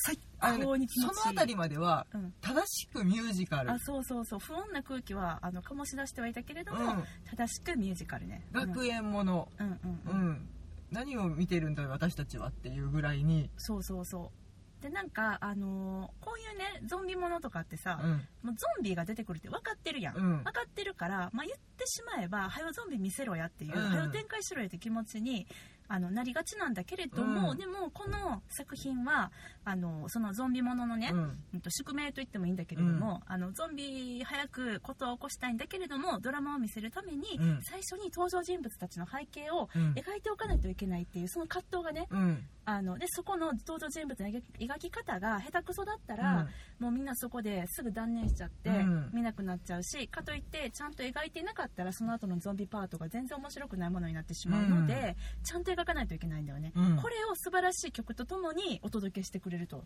[0.07, 0.19] 最
[0.63, 1.15] 高に気持ちいい。
[1.15, 2.33] その辺りまではうん。
[2.41, 3.71] 正しくミュージカル。
[3.71, 4.41] あそうそうそう。
[4.41, 7.05] 不穏な空気はあの醸し出してはいたけれども、うん。
[7.31, 8.47] 正しくミュージカルね。
[8.53, 9.49] 学園もの。
[9.59, 9.67] うん。
[9.67, 10.31] うんううん、うん。
[10.31, 10.49] ん
[10.91, 13.51] 何を見てるんだよ私たちはっていうぐらいに。
[13.59, 14.38] そうそうそう
[14.81, 18.11] でなんかあのーこういうねゾンビものとかってさ、うん。
[18.11, 20.37] もうゾンビが出てくるって分かってるやん、うん。
[20.39, 23.91] 分かってるから、まあ、言ってしまえば「はよゾンビ見せろや」っていう「うん。
[23.91, 25.47] はよ展開しろや」って気持ちに
[25.91, 27.59] あのなりがちなんだけれども、うん。
[27.59, 29.33] でもこの作品は
[29.65, 31.63] あのそのゾンビもののね、うん。
[31.69, 37.63] 宿命と言ってもいいんだけれども、あのゾンビ早くことを起こしたいんだけれどもドラマを見せるために、うん。
[37.63, 39.93] 最初に登場人物たちの背景をうん。
[39.95, 46.49] 描いておかないといけないっていうその葛藤がねうんあのでそこの登場人物の描き方が下手くそだったら、
[46.79, 49.11] もうみんなそこですぐ断念しちゃって、うん。
[49.15, 56.97] 見なくなっちゃうしかといってちゃんと描いてなかったらその後のゾンビパートが全然面白くないものになってしまうので、ちゃんと描かないといけないんだよね、うん。
[56.97, 59.85] これを素晴らしい曲とともにお届けしてくれると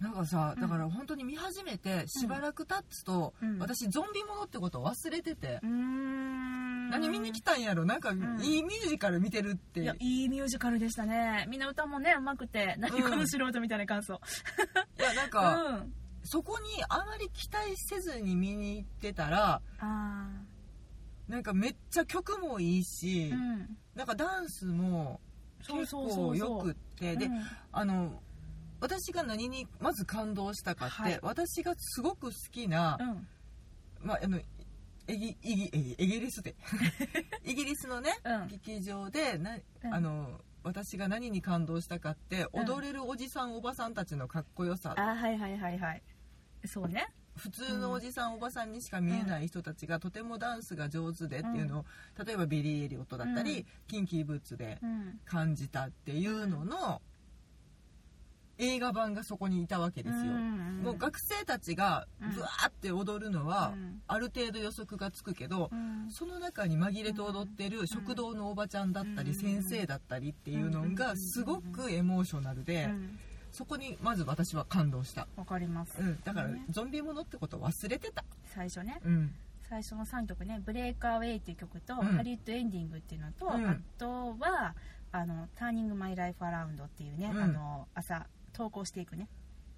[0.00, 0.60] なんかさうん。
[0.60, 3.58] だから本当に見始めてしばらく経つと、うん。
[3.58, 6.90] 私ゾンビものってことを忘れてて、うーん。
[6.90, 7.84] 何見に来たんやろ？
[7.84, 8.40] なんかん。
[8.42, 11.46] いいミュージカル見てるって、いやいいミュージカルでしたね。
[11.48, 14.20] みんな歌もねうまくて何この素人みたいな感想。
[14.98, 15.92] いやなんうか、ん。
[16.24, 20.28] そこにあまり期待せずに見に行ってたらあ
[21.28, 23.76] なんかめっちゃ曲もいいし、ーうん。
[23.94, 25.20] なんかダンスも
[25.66, 27.16] 結構よくって。
[27.16, 27.42] で、うん。
[27.72, 28.20] あの
[28.80, 31.18] 私が何にまず感動したかって、はい。
[31.22, 33.28] 私がすごく好きな、うん。
[34.00, 34.38] まあ、あの
[35.08, 36.54] イギイギイギイギリスで。
[37.44, 38.48] イギリスのね、うん。
[38.48, 39.94] 劇場でな、うん。
[39.94, 42.68] あの私が何に感動したかって、うん。
[42.68, 44.94] 踊れるおじさんおばさんたちのかっこよさ。
[44.96, 46.02] あはいはいはいはい。
[46.66, 47.06] そうね。
[47.36, 51.84] 普通のおじさん、おばさんにしか見えない人たちがとてもダンスが上手でっていうのを、
[52.24, 53.66] 例えばビリー・エリオットだったり、うん。
[53.86, 55.20] キンキー・ブーツでうん。
[55.24, 57.02] 感じたっていうのの
[58.58, 60.22] 映画版がそこにいたわけですよ。
[60.22, 60.82] ん。
[60.82, 62.32] もう学生たちがうん。
[62.32, 64.00] ブワーって踊るのはうん。
[64.06, 66.10] ある程度予測がつくけど、うん。
[66.10, 69.34] その中に紛れて踊ってる食堂のおばちゃんだったりうん。
[69.34, 73.18] 先生だったりっていうのがすごくエモーショナルでうん。
[73.52, 76.62] そこにまず私は感動した、わかります、うん、だからね。
[76.68, 78.22] ゾンビものってことを忘れてた、
[78.54, 79.00] 最初ね。
[79.02, 79.34] うん、
[79.68, 82.06] 最初の3曲ね「ブレイクアウェイ」っていう曲と「うん。
[82.06, 83.66] ハリウッドエンディング」っていうのと、うん。
[83.66, 84.74] あとは
[85.10, 87.42] あの「ターニング・マイ・ライフ・アラウンド」っていうね、うん。
[87.42, 88.26] あの朝
[88.56, 89.28] 投稿していくね。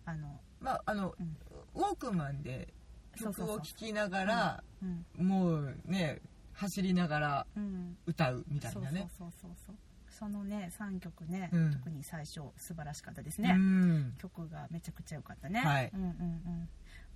[0.05, 1.37] あの、まああの、うん。
[1.75, 2.73] ウォークマンで
[3.17, 5.27] 曲を聴きながらうん。
[5.27, 6.21] もうね
[6.53, 9.09] 走りながらうん、歌うみたいなね。
[9.19, 9.77] そうそうそうそう
[10.11, 11.71] そのね3曲ね、うん。
[11.73, 14.15] 特に最初素晴らしかったですうね、ん。
[14.19, 15.91] 曲がめちゃくちゃ良かったね、はい。
[15.93, 16.69] うんうんうん。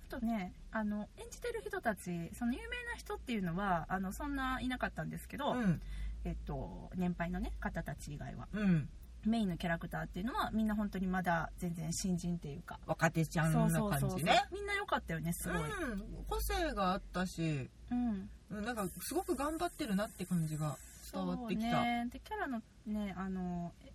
[0.07, 5.81] あとねあの演じてる人たちその有名な人っていうのはあのそんないなかったんですけど、うん。
[6.25, 8.47] えっと、年配の、ね、方たち以外は。
[8.53, 8.89] うん
[9.25, 20.77] メインのキャラクターっていうのはみんな本当にまだ全然新人っていうか若手ちゃんそうなそうそうそう感じねみんな良かったよねすごい、うん個性があったしうん、うんなんかすごく頑張ってるなって感じが
[21.11, 22.07] 伝わってきた、ね。
[22.11, 23.91] でキャラのねあのえ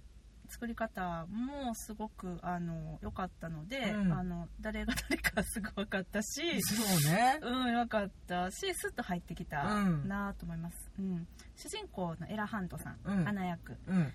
[0.49, 4.13] 作り方もすごくあの良かったので、うん。
[4.13, 6.75] あの誰が誰かすぐ分かったしそ
[7.11, 7.39] うね。
[7.43, 10.09] うん分かったしスッと入ってきたうん。
[10.09, 11.27] なと思います、うん、
[11.57, 13.29] 主人公のエラ・ハントさん、うん。
[13.29, 13.77] アナ役。
[13.87, 14.13] うん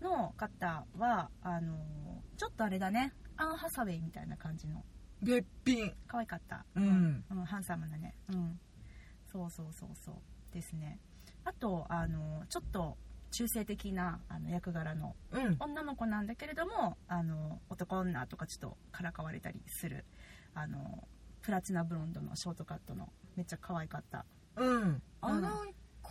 [0.00, 1.76] の方はあの
[2.36, 3.14] ちょっとあれだね。
[3.36, 4.84] アン・ハサウェイみたいな感じの。
[5.22, 5.92] べっぴん。
[6.06, 6.64] 可愛かった。
[6.74, 7.24] うん。
[7.30, 8.14] うん、ハンサムなね。
[8.28, 8.60] うん。
[9.30, 10.14] そうそうそうそう。
[10.52, 11.00] ですね。
[11.44, 12.96] あとあのちょっと
[13.30, 15.56] 中性的なあの役柄のうん。
[15.60, 20.04] 女の子なんだけれどもあの男女とかちょっとからかわれたりする
[20.54, 21.06] あの
[21.42, 24.24] プラチナブロンドのショートカットのめっちゃ可愛かった、
[24.56, 25.02] うん。
[25.20, 25.48] あの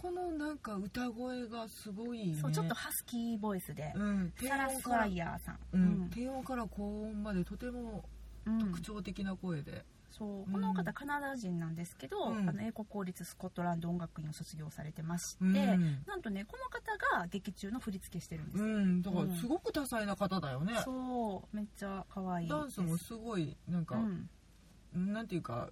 [0.01, 2.37] このなんか歌声がすごいね。
[2.39, 4.33] そうちょっとハスキーボイスで、うん。
[4.39, 6.09] 低サラ・スワイヤーさん、うん。
[6.13, 8.03] 低音から高音までとても
[8.45, 8.59] うん。
[8.59, 9.83] 特徴的な声で。
[10.11, 10.29] そう。
[10.39, 10.51] うん。
[10.53, 12.47] この方カナダ人なんですけど、うん。
[12.47, 16.03] あの英国公立スコットランド音楽院を卒業されてまして、うん。
[16.05, 19.01] なんとねこの方が劇中の振り付けしてるんです、うん。
[19.01, 20.73] だからすごく多彩な方だよね。
[20.85, 21.55] そう。
[21.55, 23.95] めっちゃ可愛いダンスもすごいなんか
[24.95, 25.69] うん、なんていうか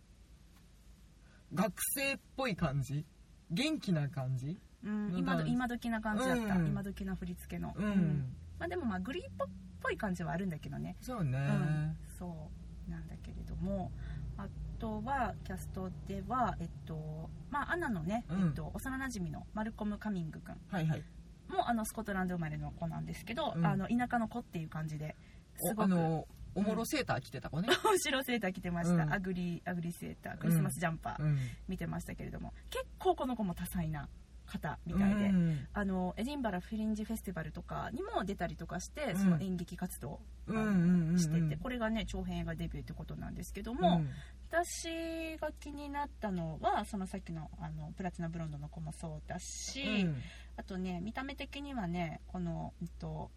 [1.53, 3.05] 学生っぽい感じ
[3.51, 4.57] 元気な感じ？
[4.83, 6.67] うん、の今ど今時な感じだった、うん。
[6.67, 9.47] 今時な振り付けの、うん、まあ、でもまあグリーンポっ
[9.81, 12.49] ぽい感じはあるんだけどね、そうね、うん、そ
[12.87, 12.91] う。
[12.91, 13.91] なんだけれども。
[14.37, 18.47] あとはキャストではえっとまあアナのね、うん。
[18.47, 20.55] えっと、幼なじみのマルコム・カミング君。
[20.69, 21.03] はいはい。
[21.47, 23.65] もあのスコットランド生まれの子なんですけど、うん。
[23.65, 25.15] あの田舎の子っていう感じで
[25.55, 25.85] すごく。
[25.85, 29.13] おあのおもろセーター着てた子ね、 後ろセーター着てました、うん。
[29.13, 30.37] アグリアグリセーター。
[30.37, 31.37] クリスマスジャンパーうん。
[31.67, 34.09] 見てましたけれども、結構この子も多彩な
[34.45, 35.67] 方みたいで、うん。
[35.73, 39.17] あのエディンバラフリンジフェスティバルとかにも出たりとかして、うん。
[39.17, 41.19] その演劇活動をあのうんうんうんうん。
[41.19, 41.57] してて。
[41.57, 44.01] これがね長編映画デビューってことなんですけども、
[44.49, 50.21] 私が気になったのはそのさっきのあのプラチナブロンドの子もそうだし、うん。
[50.57, 53.31] あとね見た目的にはねこの、えっと、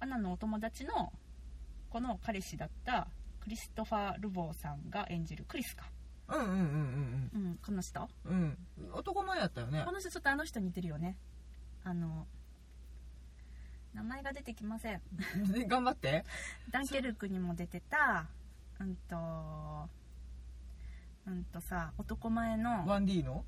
[0.00, 1.12] アナのお友達の
[1.94, 3.06] この彼氏だった
[3.40, 5.84] クリストファー・ルボーさんが演じるクリスか、
[6.28, 8.08] うんうんうんうんうん、この人？
[8.24, 8.58] うん。
[8.78, 9.84] うん男前やったよね。
[9.86, 11.16] この人ちょっとあの人似てるよね。
[11.84, 12.26] あの
[13.92, 15.00] 名前が出てきません。
[15.52, 16.24] で 頑張って。
[16.68, 18.26] ダンケルクにも出てた
[18.80, 19.88] うんと
[21.26, 23.44] うんとさ男前の 1D の？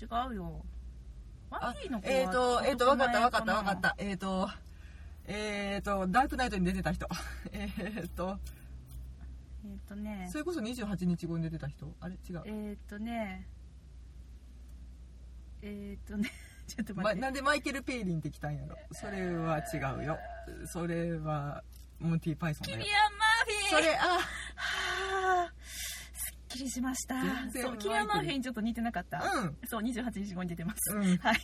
[0.00, 0.64] 違うよ。
[1.50, 3.96] ワあンピーの子はえっ、ー、とえっ、ー、と分かった分かったな分かった。
[3.98, 4.48] えっ、ー、と
[5.26, 7.08] えっ、ー、とダークナイトに出てた人。
[7.52, 8.38] えっ、ー、と。
[9.64, 10.28] えっ、とね。
[10.30, 11.94] それこそ28日後に出てた人？
[12.00, 12.14] あれ？
[12.28, 13.46] 違う、えっ、とね。
[15.62, 16.30] えっ、とね。
[16.66, 18.76] ちょっとま、待って、なんでマイケル・ペイリンって来たんやろ？
[18.92, 20.18] それは違うよ。
[20.66, 21.62] それは
[21.98, 22.78] モンティ・パイソンだよ。
[22.78, 23.80] キリアン・マーフィー！
[23.80, 25.52] それあはあ
[26.14, 27.22] すっきりしました。
[27.52, 29.56] そうキリアン・マーフィーにちょっと似てなかった、うん。
[29.66, 31.16] そう28日後に出てます、うん。
[31.18, 31.40] はい。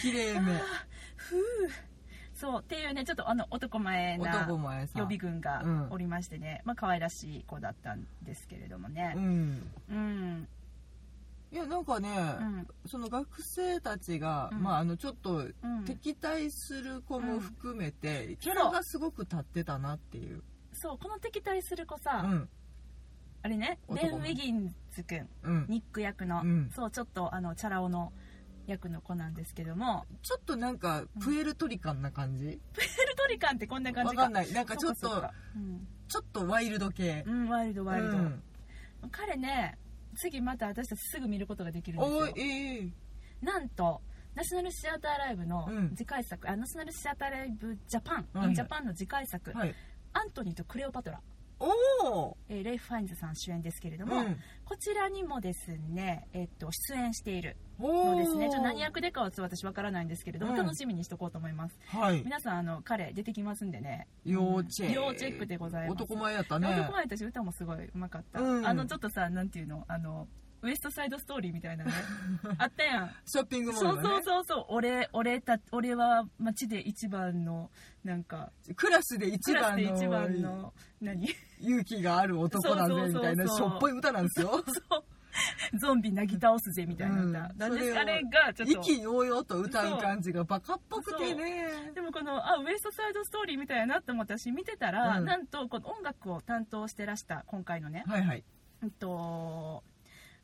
[0.00, 0.60] 綺麗め。
[1.16, 1.40] ふう
[2.44, 5.88] そうっていうねちょっとあの男前な男前さ予備軍がうん。
[5.90, 9.14] おりましてね、まあ可愛らしい子だったんですけれどもね。
[9.16, 9.62] うん。
[9.90, 10.48] うん。
[11.50, 12.66] いやなんかね、うん。
[12.86, 14.62] その学生たちが、うん。
[14.62, 20.42] まああのちょっとうん敵対する子も含めて、んキャラがすごく立ってたなっていう、
[20.74, 22.48] そうこの敵対する子うさ、ん。
[23.42, 26.70] あれねベン・男ウィギンズ君うん、ニック役の、うん。
[26.74, 28.12] そうちょっとあのチャラ男の
[28.66, 34.22] 役の子なんですけどもちょっとなんかプエルトリカンな感じ、プエルトリカンってこんな感じか。
[34.22, 34.52] わかんない。
[34.52, 35.16] なんかちょっとそ
[35.56, 35.86] うん。
[36.08, 38.42] ちょっとワイルド系、うん、ワイルドワイルド、うん。
[39.10, 39.76] 彼ね
[40.16, 42.26] 次また私たちすぐ見ることができるんですよ。
[42.36, 42.88] ええ
[43.42, 44.00] なんと
[44.34, 45.94] ナショナルシアターライブのうん。
[45.94, 48.54] 次回作、あナショナルシアターライブジャパン、はいはい。
[48.54, 49.74] ジャパンの次回作、はい。
[50.12, 51.20] アントニーとクレオパトラ、
[51.60, 51.68] お
[52.06, 54.36] おえーレイフ・ファインズさん主演ですけれども、うん。
[54.64, 58.46] こちらにもですね、えっと出演しているおのですね。
[58.46, 58.50] ー。
[58.50, 60.58] ちょ何役でかは私わからないんですけれども、うん。
[60.58, 61.78] 楽しみにしとこうと思います。
[61.88, 62.22] はい。
[62.22, 64.08] 皆さんあの彼出てきますんでね。
[64.24, 66.02] 要チェック要チェックでございます。
[66.02, 66.68] 男前やったね。
[66.68, 68.66] 男前だし歌もすごいうまかった、うん。
[68.66, 69.84] あのちょっとさなんていうの？
[69.88, 70.28] あの
[70.64, 71.92] ウエストサイドストーリーみたいなね。
[72.56, 73.10] あったやん。
[73.26, 74.08] ショッピングモーそうルだね。
[74.08, 77.70] そうそうそう俺俺た俺は街で一番の
[78.02, 81.28] なんかクラスで一番で一番のの何？
[81.60, 83.58] 勇気がある男だぜみたいなそうそうそうそう。
[83.58, 84.64] しょっぽい歌なんですよ。
[84.88, 85.04] そう
[85.80, 87.32] ゾンビなぎ倒すぜみたいな歌、うん。
[87.32, 87.68] なんあ
[88.04, 88.72] れがちょっと。
[88.72, 91.92] 意気揚々と歌う感じがバカっぽくてね。
[91.94, 95.24] でもこのあウエストサイドストーリーみたいやなって思って私見てたら、うん。
[95.24, 98.44] なんとこの音楽を担当してらした今回のね、はいはい。
[98.82, 99.82] うんと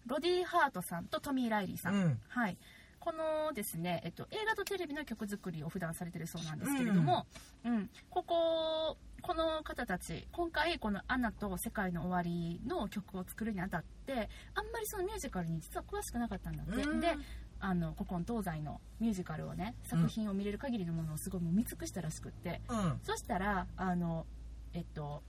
[0.07, 2.21] ロディ・ハートさんとトミー・ライリーさん、うん。
[2.29, 2.57] はい、
[2.99, 7.27] このですね、えっと、映画とテレビの曲作りを普段されてるそうなんですけれども、
[7.65, 7.91] うん。
[8.11, 17.01] こここの方たち今回この「アナと世界の終わり」の曲を作るにあたってあんまりそのミュージカルに実は詳しくなかったんだって、うん。
[17.01, 17.15] で
[17.61, 23.01] あのここの東西のミュージカルをね作品を見れる限りのものをすごいもう見尽くしたらしくって、うん。
[23.03, 24.27] そしたらあの
[24.73, 25.23] えっと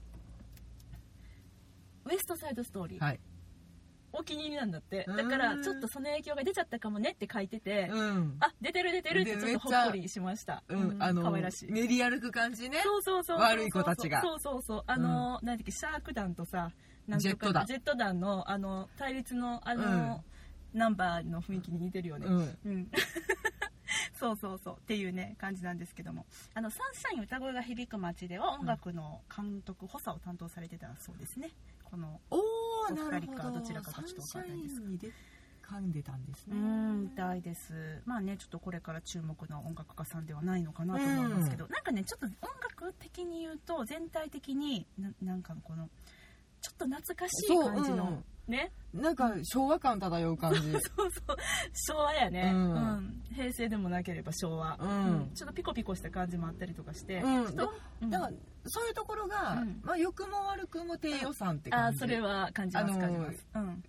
[2.06, 3.20] ウエストサイドストーリー、はい
[4.12, 5.04] お気に入りなんだって。
[5.08, 5.16] うん。
[5.16, 8.36] だからちょっとその影響が出ちゃったかもねって書いてて、うん。
[8.40, 10.62] あ出てる出てるってでちょっとほっこりしました。
[10.68, 11.72] うんあの可愛らしい。
[11.72, 12.80] 練り歩く感じね。
[12.82, 14.20] そうそうそう悪い子たちが。
[14.20, 14.84] そうそうそう。
[14.86, 16.70] あの、なんだっけシャーク団とさ
[17.06, 17.66] なんとかジェット団。
[17.66, 20.24] ジェット団のあの対立のあの、
[20.72, 22.26] ナンバーの雰囲気に似てるよね。
[22.26, 22.56] うん。
[22.64, 22.90] うん。
[24.18, 24.76] そうそうそう。
[24.78, 26.26] っていうね感じなんですけども。
[26.54, 31.50] あのサンシャイン歌声が響く街では音楽の監督補佐を担当されてたそうですね。
[31.84, 32.40] このおお
[32.90, 33.60] お二人かど。
[33.60, 34.74] ちらかがちょっとわかんないです。
[34.74, 35.12] サンシャインにで
[35.62, 38.02] 噛んでたんですうねんみたいです。
[38.04, 45.88] まあねちょっとこれから注目の音楽家さんではないのかなと思いますけど、なんかねちょっと音楽的に言うと全体的にななんかこの
[46.60, 48.72] ちょっと懐かしい感じの、ね。
[48.92, 50.60] なんか昭和感漂う感じ。
[50.72, 51.36] そうそう。
[51.88, 52.74] 昭和やね、ううん。
[52.74, 55.30] ん平成でもなければ昭和、うん。
[55.34, 57.56] ちょっとピコピコした感じもあったりとかして、うん。
[57.56, 57.70] だか
[58.02, 58.30] ら
[58.66, 59.80] そういうところが、うん。
[59.82, 61.98] まあ良くも悪くも低予算ってあ感じ。
[62.00, 63.84] それは感じますあのー感じます、うん、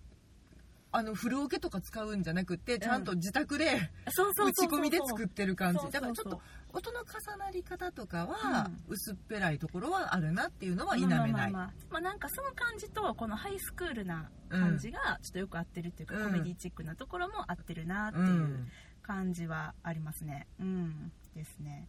[0.92, 5.90] あのフルオケとか使うんじゃなくてちゃんと自宅でそうそう打ち込みで作ってる感じ。
[5.90, 6.40] だからちょっと
[6.74, 11.38] 音の重なり方とかは薄っぺらいところはあるなっていうのは否めない、まあまあ。
[11.38, 16.24] まあまあまあなんかその感じとこのハイスクールな感じがちょっとよく合ってるっていうか、うん。
[16.24, 18.68] コメディチックなところも合ってるなってういうん
[19.02, 20.48] 感じはありますね。
[20.58, 21.12] うん。
[21.34, 21.88] ですね。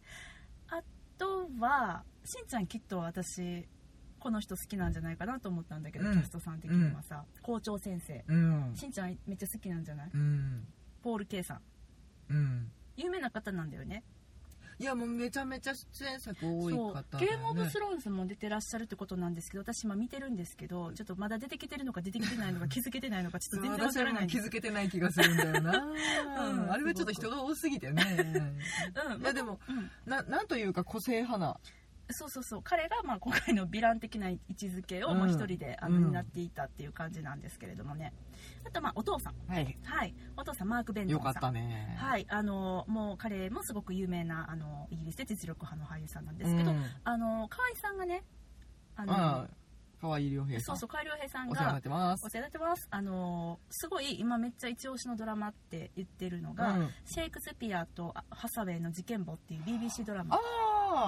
[0.68, 0.80] あ
[1.18, 3.66] とはしんちゃんきっと私
[4.20, 6.14] この人好きなんじゃないかなと思ったんだけど、うん。
[6.14, 8.24] キャストさん的にはさ、校長先生。
[8.28, 8.72] うん。
[8.74, 10.10] しんちゃんめっちゃ好きなんじゃない？
[10.14, 10.66] うん。
[11.02, 11.60] ポール・ケイさん。
[12.30, 12.70] うん。
[12.96, 14.02] 有名な方なんだよね
[14.78, 17.02] いやもうめちゃめちゃ出演作多い方ね。
[17.18, 24.26] ゲームオブスローンズも出てらっしゃるってことなんですけど私今見てるんですけどちょっとまだ出てきてるのか出てきてないのか気づけてないのかちょっと全然わ私からない。
[24.26, 28.04] 気づけてない気がするんだよな、うんあれはちょっと人が多すぎてね。
[28.18, 31.56] うんいやでもうんななんというか個性派な
[32.10, 32.62] そうそうそう。
[32.62, 35.18] 彼がまあ今回のヴィラン的な位置づけをうん。
[35.18, 36.04] もう一人であのうん。
[36.10, 38.12] 担っていたっていう感じなんですけれどもね。
[38.64, 39.34] あとまあお父さん。
[39.52, 39.78] はい。
[39.84, 40.14] はい。
[40.36, 41.26] お父さんマーク・ベントンさん。
[41.26, 41.96] よかったね。
[41.98, 42.26] はい。
[42.28, 46.84] あのもう彼もすごく有名なあのイギリスで実力派の俳優さんなんですけど、うん。
[47.04, 48.24] あの河合さんがね
[48.96, 49.48] あのああ
[50.06, 52.26] 可愛い良平さそうんそう河合良平さんお世話にながってます。
[52.26, 52.88] お世話になってます。
[52.90, 56.90] あのすごい今めっちゃ一押しのドラマって言ってるのが、うん。
[57.04, 60.38] シェイクスピアとハサウェイの事件簿っていう BBC ドラマ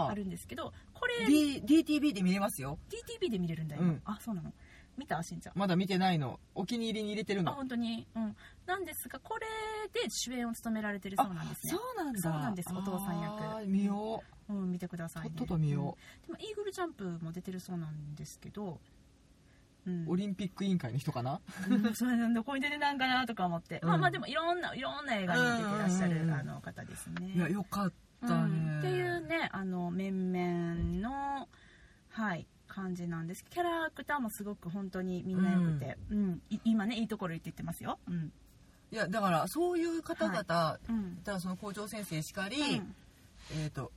[0.09, 2.79] あるんですけどこれ D DTV で見れますよ。
[3.21, 4.03] DTV で見れるんだよ、今うん。
[4.05, 4.53] あそうなの？
[4.99, 5.23] 見た？
[5.23, 5.53] しんちゃん。
[5.57, 6.41] まだ見てないの。
[6.55, 8.07] お気に入りに入れてるあの本当に。
[8.15, 8.37] うん。
[8.67, 9.47] なんですがこれ
[9.93, 11.73] で主演を務められてるそうなんですね。
[11.73, 12.21] そうなんだ。
[12.21, 12.69] そうなんです。
[12.75, 13.43] お父さん役。
[13.45, 14.53] あー見よう。
[14.53, 15.31] ん見てくださいね。
[15.31, 15.97] とっとと見よ
[16.27, 16.33] う。
[16.33, 16.37] ん。
[16.37, 18.81] でもイーグルジャンプも出てるそうなんですけど
[19.87, 20.05] うん。
[20.07, 21.41] うオリンピック委員会の人かな？
[21.71, 23.89] うんそれなんどこに出てなんかなとか思って、うん。
[23.89, 26.19] まあまあでもいろんないろんな映画に出てらっしゃうんうん。
[26.19, 27.33] うんうんるあの方ですね。
[27.35, 27.93] いやよかっ
[28.27, 31.49] たうん、っていねうねあの面々の
[32.09, 33.45] はい感じなんです。
[33.51, 36.43] キャラクターもすごく本当にみんなよくて、うん。
[36.51, 37.99] い今ねいいところ言って言ってますよ。
[38.09, 38.33] うん。
[38.91, 41.19] いやだからそういう方々だうん。
[41.25, 42.95] からその校長先生しかりうん。
[43.63, 43.91] えっと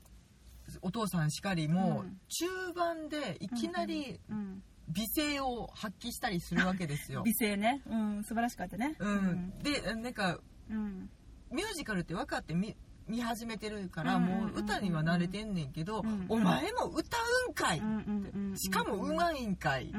[0.82, 2.20] お父さんしかりもうん。
[2.28, 7.22] 中盤でいきなりうん美声を発揮したりするわけですよ。
[7.26, 7.82] 美声ね。
[7.88, 8.24] うん。
[8.24, 8.96] 素晴らしかったね。
[9.00, 9.54] うん。
[9.60, 11.10] でなんかうん。
[11.52, 12.76] ミュージカルって分かって見
[13.08, 16.26] 見始めてるからうんもう歌には慣れてんねんけどうん。
[16.30, 17.18] お前も歌
[17.48, 19.92] うんかいうんうんうんしかもうまいんかい。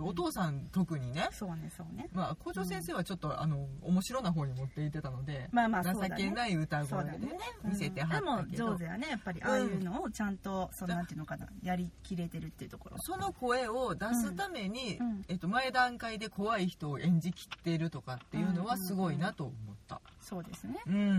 [0.00, 1.28] お父さん特にね。
[1.32, 2.08] そうねそうね。
[2.12, 6.16] まあ校長先生はちょっとあの面白な方に持っていってたのでまあまあ情そうだね。
[6.16, 12.96] けない歌声でね見せてはったでもけど上手やねやっぱりああいうのをちゃんとそのなんていうのかなやりきれてるっていうところ。
[12.98, 14.98] その声を出すために、
[15.28, 20.00] えっと、前段階で怖い人を演じきってるとかっていうのはすごいなと思った。
[20.20, 20.76] そうですね。
[20.86, 21.14] うん、うんうん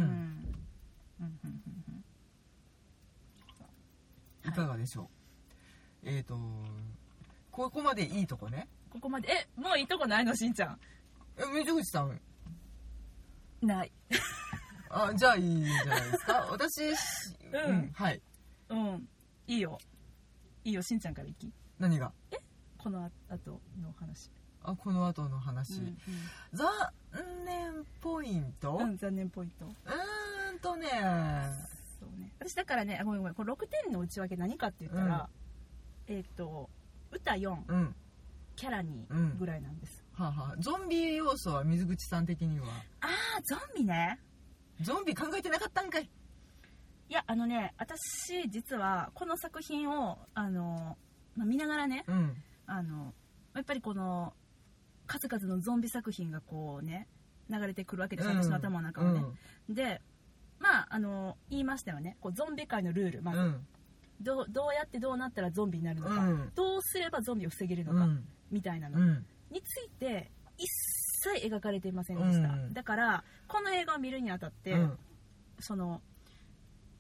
[1.20, 1.30] うん
[1.88, 2.03] うん。
[4.47, 5.08] いかがでしょう？
[6.06, 6.38] えっ、と、
[7.51, 8.68] ここまでいいとこね。
[8.91, 10.80] ここまでえもういいとこないのしんちゃん。
[11.38, 12.20] え、水口さん、
[13.62, 13.91] ない。
[14.89, 16.47] あ、じゃあいいんじゃないですか。
[16.51, 17.91] 私、うん。
[17.93, 18.22] はい。
[18.70, 19.10] うん
[19.47, 19.78] いいよ。
[20.64, 21.53] いいよしんちゃんから行き。
[21.80, 22.12] 何が？
[22.78, 24.32] この後の話。
[24.64, 25.82] あ、この後の話。
[25.82, 25.97] うん
[26.53, 26.70] 残
[27.45, 29.66] 念ポイント、う、うん残念ポイント。
[29.66, 30.88] ーんとね、
[31.99, 32.32] そうね。
[32.39, 33.34] 私だからねあごめんごめん。
[33.34, 35.30] これ6点の内訳何かって言ったら、
[36.08, 36.70] えっ、と
[37.12, 37.95] 歌4うん。
[38.56, 42.68] キャラ2うんぐらいなんです、はあはあ、ゾンビ要素は水口さん的には？
[43.01, 44.18] ああゾンビね
[44.82, 46.10] ゾンビ考えてなかったんかい。
[47.10, 50.97] いやあのね私実はこの作品をあの、
[51.36, 52.36] まあ見ながらねうん。
[52.66, 53.14] あの
[53.53, 54.34] やっぱりこの
[55.06, 57.08] 数々のゾンビ作品がこうね
[57.49, 59.24] 流れてくるわけです、私の頭の中をね、
[59.70, 60.01] で
[60.60, 63.68] まああの言いましたよねこうゾンビ界のルールまず、うん。
[64.22, 68.26] どうどうやってどうなったらゾンビになるのか、うんどうすればゾンビを防げるのか、うん。
[68.51, 69.26] みたいなのうん。
[69.51, 70.68] について一
[71.34, 74.99] 切描かれていませんでした、うんだからこの映画を見るにあたって、うん。
[75.59, 76.01] その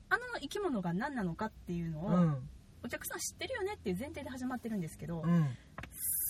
[0.09, 2.49] あの生き物が何なのかっていうのを、うん。
[2.83, 5.47] お客さん知ってるよねっていう前提で始まってるんですけど、うん。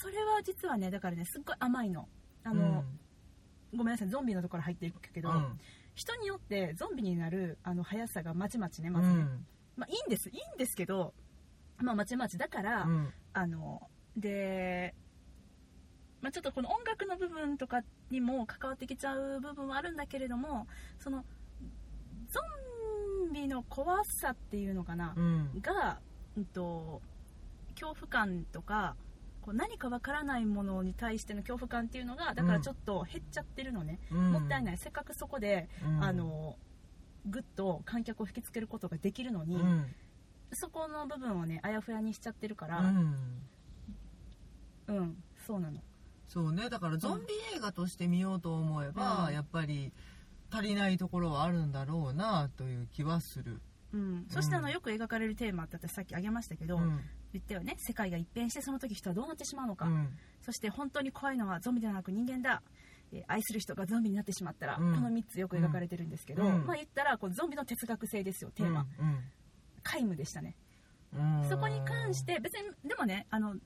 [0.01, 2.07] それは実はねだからねすっごい甘いの
[2.43, 2.83] あの、
[3.75, 5.59] ごめんなさいゾンビのところ入っていくけど、うん。
[5.95, 9.45] 人によってゾンビになるあの速さがまちまちねうまずね、ん。
[9.76, 11.13] まあいいんですいいんですけど
[11.78, 13.13] まあまちまちだから、うん。
[13.34, 13.82] あの
[14.15, 14.95] で、
[16.21, 20.67] まあ、ちょっとこの音楽の部分とかにも関わってきちゃう部分はあるんだけれども
[20.99, 21.26] その
[22.30, 22.39] ゾ
[23.30, 25.49] ンビの怖さっていうのかな、うん。
[25.61, 25.99] が、
[26.38, 27.01] うん、と
[27.73, 28.95] 恐怖感とか
[29.41, 34.78] こう何かわからないものに対しての恐怖感っていうのがだからちょっと減っちゃってるのね、もったいない。
[34.78, 36.03] せっかくそこで、うん。
[36.03, 36.57] あ、の
[37.26, 39.86] ぐっと観客を引きつけることができるのに、うん。
[40.53, 43.15] そこの部分をねあやふやにしちゃってるから、うん。
[44.88, 45.80] うん、そうなの。
[46.28, 46.69] そうね。
[46.69, 49.91] だからゾンビ映画として見ようと思えば、うんやっぱり
[50.51, 53.61] 足りないところはあるんだろうなという気はする。
[53.93, 57.01] うん、そしてあのうんよく描かれるテーマって私さっき挙げましたけど、うん。
[57.34, 60.09] 言ったよね世界が一変してその時人はどうなってしまうのか、うん。
[60.41, 62.74] そして本当に怖いのはゾンビではなく人間だ、えー
[63.27, 69.19] 愛する人がゾンビになってしまったら、うんこの3つよく描かれてるんですけど、うんまあ言ったらこうゾンビの哲学性ですよテーマ、うん。
[69.83, 70.55] 皆無でしたね
[71.13, 71.49] うん。
[71.49, 73.61] そこに関して別にでもねあのゾン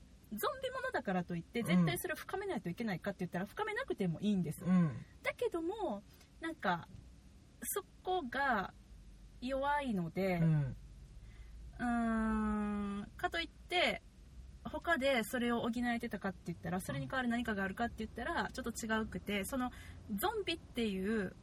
[0.62, 4.92] ビものだからといって絶対それを深めないといけないかって言ったら深めなくてもいいんです、うん。
[5.22, 6.02] だけども
[6.40, 6.86] なんか
[7.62, 8.72] そこが
[9.40, 10.76] 弱いので、うん。
[11.78, 14.02] うーんかといって
[14.64, 19.70] 他でそれを補えてたかって言ったらそれに代わる何かがあるかって言ったらちょっと違うくてその
[20.14, 21.34] ゾンビっていう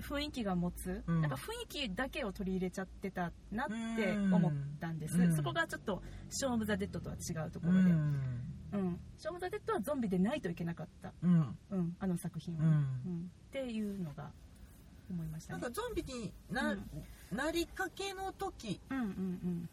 [0.00, 1.20] 雰囲気が持つ、うん。
[1.22, 5.32] なんか雰囲気だけを取り入れちゃってたなって思ったんです、うん。
[5.32, 7.98] そこがちょっと「ショーン・オブ・ザ・デッド」とは違うとこうろで、うん。
[7.98, 9.00] ん。
[9.18, 11.58] ショーン・オブ・ザ・デッドはゾンビでないといけなかった、うん。
[11.70, 12.72] うん、あの作品は、うん。
[12.72, 13.30] うん。
[13.48, 14.32] っていうのが
[15.10, 15.62] 思いましたね。
[15.62, 17.36] なんかゾンビにな,、うん。
[17.36, 19.68] なりかけの時うんうん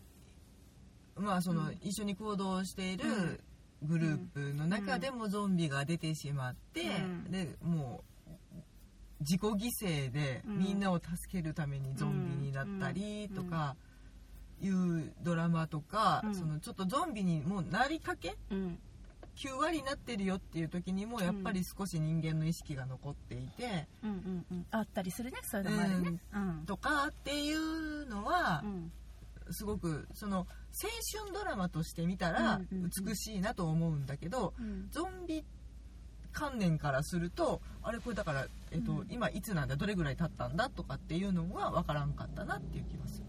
[1.21, 1.77] まあその、うん。
[1.81, 3.41] 一緒に行動している
[3.83, 7.31] グループの中でもゾンビが出てしまって、うん。
[7.31, 8.31] でもう
[9.21, 10.59] 自己犠牲でうん。
[10.59, 13.75] みんなを助けるためにゾンビになったりとか
[14.61, 16.35] いうドラマとか、うん。
[16.35, 18.57] そのちょっとゾンビにもうなりかけうん。
[18.57, 18.79] うん
[19.35, 24.65] 9割になってるよっていう時にもやっぱり少し人間の意識が残っていて、うんうんうん。
[24.71, 26.21] あったりするねそういうのもあるね。
[26.33, 26.65] うん。
[26.65, 26.90] とか
[29.53, 30.45] すごくその青
[31.21, 32.89] 春ドラマとして見たらうんうんうん。
[33.05, 34.87] 美しいなと思うんだけど、うん。
[34.89, 35.43] ゾンビ
[36.31, 39.07] 関連からするとあれこれだから、えっとうん。
[39.09, 43.25] 今いつなんだどれぐらい経ったんだとかっていうのが分からんかったなっていう気がする。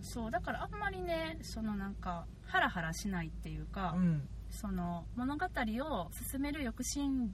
[0.00, 4.28] そうだからあんまりねそのなんかハラハラしないっていうか、うん。
[4.50, 7.30] その物語を進める抑止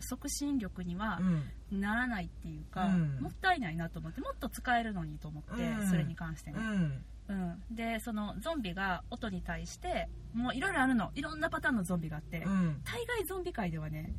[0.00, 1.80] 促進力にはうん。
[1.80, 3.18] ならないっていうか、うん。
[3.20, 5.88] もったいないなと思ってもっと使えるのにと思って、うん。
[5.88, 6.58] それに関してね、
[7.28, 7.58] うん。
[7.70, 11.10] うん、でそのゾンビが音に対してもういろいろあるの。
[11.14, 12.80] いろんなパターンのゾンビがあって、うん。
[12.84, 14.12] 大概ゾンビ界ではね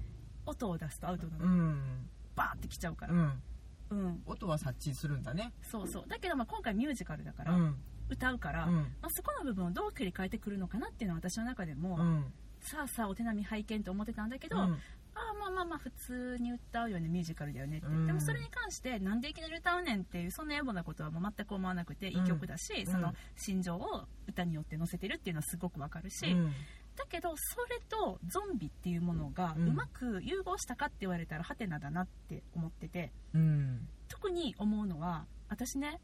[0.45, 2.10] 音を出すとアウトなの、うん。
[2.36, 3.41] バーってきちゃうから、うん。
[3.89, 4.24] うん。
[4.26, 5.53] 音は察知するんだね。
[5.62, 6.03] そうそう。
[6.07, 7.76] だけどまあ今回ミュージカルだから、うん。
[8.10, 8.74] 歌うから、うん。
[8.74, 12.34] まあ、そこの部分をどう切り替えてくるのかなっていうのは私の中でも、うん。
[12.60, 14.78] さあさあお手並み拝見と思ってたんだけど、うん
[15.20, 18.07] ああまあまあまあ普通に歌うよねミュージカルだよねって、うん。
[18.07, 22.91] でもそれに関してなんでいきなり歌うねんっていうそんな野暮なことはもう全く思わなくていい曲だし、うん。
[22.91, 26.53] その心情を歌によって乗せてるっていうのはすごくわかるし、うん。
[26.95, 33.11] だけどそれとゾンビっていうものがうまく融合したかって言われたらハテナだなって思ってて。
[33.34, 33.88] うん。
[34.07, 36.01] 特に思うのは私ね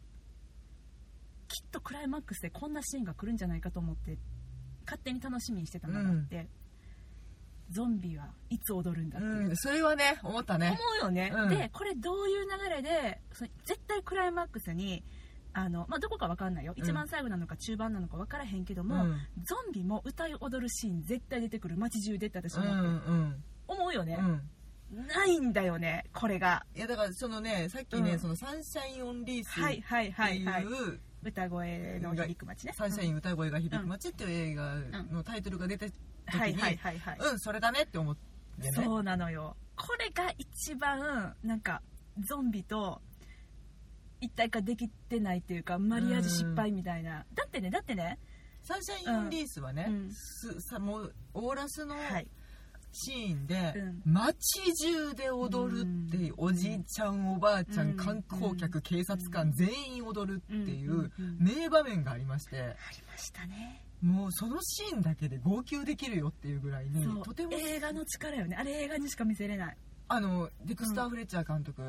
[1.48, 4.18] きっとクライマックスでこんなシーンが来るんじゃないかと思って
[4.86, 6.48] 勝手に楽しみにしてたのがあって、
[7.72, 10.70] ゾンビはいつ踊るんだっていう、うん、それはね思ったね。
[10.70, 11.50] 思うよね、うん。
[11.50, 13.22] でこれどういう流れで
[13.66, 15.04] 絶対クライマックスに
[15.54, 16.74] あの、まあ、どこか分かんないよ。
[16.76, 16.84] うん。
[16.84, 19.18] 一番最後なのか中盤なのか分からへんけども、うん。
[19.44, 21.78] ゾンビも歌い踊るシーン絶対出てくる。
[21.78, 24.18] 街中でって私うん思って、うん思うよね。
[24.20, 25.08] う、ん。
[25.08, 26.66] ないんだよねこれが。
[26.76, 28.20] いやだからそのねさっきね、うん。
[28.20, 30.64] そのサンシャインオンリースはいはいってはいはい。
[30.64, 32.74] いう歌声の響く街ね。
[32.78, 34.76] サンシャイン歌声が響く街っていう映画
[35.12, 35.90] のタイトルが出て
[36.26, 38.72] 時に、はいはいはいはい、うんそれだねって思ってね。
[38.72, 39.56] そうなのよ。
[39.76, 41.82] これが一番なんか
[42.20, 43.02] ゾンビと
[44.22, 48.18] 一体化できてないっていうかマリアージュ失敗みたいな、だってねだってね。
[48.62, 50.12] サンシャインリースはね、うん。
[50.12, 52.28] すさもうオーラスのはい。
[52.98, 54.02] シーンで、うん。
[54.06, 57.98] 街中で踊るっていう、おじいちゃんおばあちゃん、うん。
[57.98, 62.58] 観光客、警察官、全員踊るっていう名場面がありまして。
[62.58, 68.56] ありましたねもうそのシーンだけで号泣できるよっていうぐらいにとても映画の力よね。
[68.60, 69.78] あれ映画にしか見せれない。
[70.08, 71.82] あのデクスター・フレッチャー監督、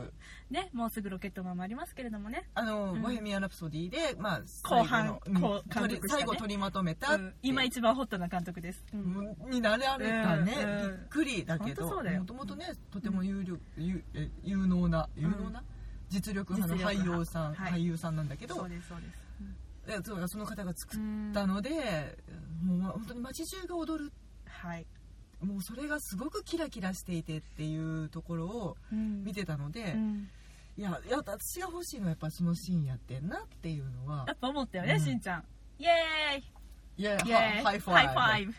[0.50, 3.02] ねもうすぐロケットマンもありますけれどもね、あの、うん。
[3.02, 5.88] ボヘミアン・ラプソディで、まあ、後半う監督したね。
[5.88, 7.34] 取り最後取りまとめた、うん。
[7.42, 9.50] 今一番ホットな監督です、うん。
[9.50, 10.70] になられたね、うん。
[10.84, 10.90] うん。
[10.92, 15.62] びっくりだけどもともとねとても有力、有え有能な有能な、
[16.08, 17.72] 実力派の俳優さん、はい。
[17.72, 19.25] 俳優さんなんだけどそうですそうです、え
[20.04, 22.16] そうその方が作っうんたので、
[22.64, 24.12] もう本当に街中が踊る。
[24.48, 24.86] はい、
[25.40, 29.24] もうそれがすごくキラキラしていてっていうところをうん。
[29.24, 30.28] 見てたので、うん。
[30.76, 35.00] いやいや私が欲しいのはやっぱそのシーンやってんなっていうのはやっぱ思ったよね、うん。
[35.00, 35.44] しんちゃん。
[35.78, 37.02] イエーイ。
[37.02, 37.62] イエーイ。
[37.62, 38.48] ハイファイブ。
[38.48, 38.54] ハイファイブ。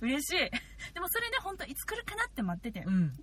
[0.06, 0.50] 嬉しい。
[0.94, 3.14] でもそれで本当いつ来るかなって待ってて、うん。
[3.16, 3.22] で、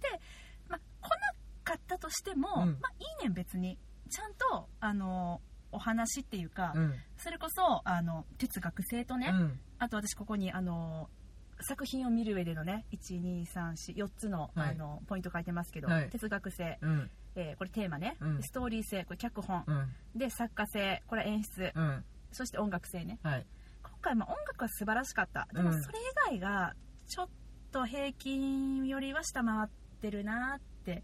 [0.70, 1.18] まあ、来な
[1.64, 2.80] かったとしても、うん。
[2.80, 3.78] まあ、いいねん別に。
[4.10, 5.42] ちゃんとあの
[5.74, 6.94] お話っていうか、うん。
[7.18, 9.60] それこそあの哲学性とね、うん。
[9.80, 11.10] あと私ここにあの
[11.62, 14.70] 作品を見る上でのね12344つの,、はい。
[14.72, 16.10] あのポイント書いてますけど、はい。
[16.10, 17.12] 哲学性、うん。
[17.36, 18.44] えーこれテーマね、うん。
[18.44, 19.94] ストーリー性これ脚本、うん。
[20.16, 22.04] で作家性これ演出、うん。
[22.32, 23.20] そして音楽性ね。
[23.24, 23.46] はい。
[23.84, 25.48] 今回まあ音楽は素晴らしかった。
[25.54, 26.74] でもうんそれ以外が
[27.08, 27.30] ちょっ
[27.72, 29.70] と平均よりは下回っ
[30.02, 31.04] てるなって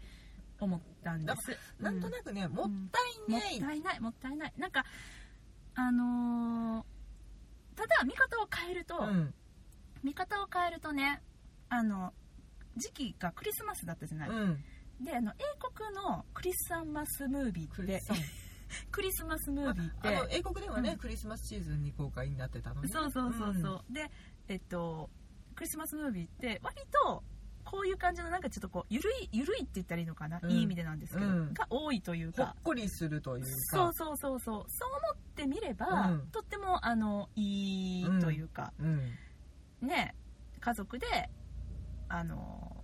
[0.64, 1.58] 思ったんです。
[1.82, 4.52] なんとく、なくね、もったいもっない、たいないもったいない。
[4.58, 4.84] なんか
[5.74, 6.84] あのー
[7.76, 9.34] ただ見方を変えると、うん。
[10.02, 11.22] 見方を変えるとね
[11.70, 12.12] あの
[12.76, 14.64] 時期がクリスマスだったじゃない、うん。
[15.00, 18.02] であの英国のクリスマスムービーって。
[18.92, 19.50] クリスマス。
[19.50, 20.08] ムービーって。
[20.08, 20.98] あの英国ではね、うん。
[20.98, 22.88] クリスマスシーズンに公開になってたのね。
[22.88, 24.10] そうそうそうそう、で
[24.48, 25.08] えっと
[25.54, 27.24] クリスマスムービーって割と
[27.70, 30.50] こういう感じのなんかちょっとこうゆるいゆるいって言ったらいいのかな、うん。
[30.50, 31.54] いい意味でなんですけど、うん。
[31.54, 33.48] が多いというほっかこりするというか。
[33.76, 34.64] そうそうそうそう。
[34.66, 36.26] そう思ってみれば、うん。
[36.32, 39.86] とってもあのいいというか、うん。
[39.86, 40.16] ね
[40.58, 41.06] 家族で
[42.08, 42.76] あの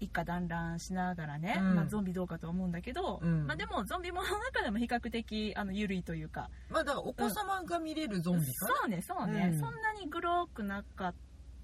[0.00, 1.74] 一家団らんしながらね、うん。
[1.74, 3.46] まあ、ゾンビどうかと思うんだけど、うん。
[3.46, 6.48] まあ、でもゾンビものの中でも比較的あの緩いというか。
[6.70, 9.60] まあだからお子様が見れるゾンビかな、そうねそうね、うん。
[9.60, 11.14] そんなにグロくなかっ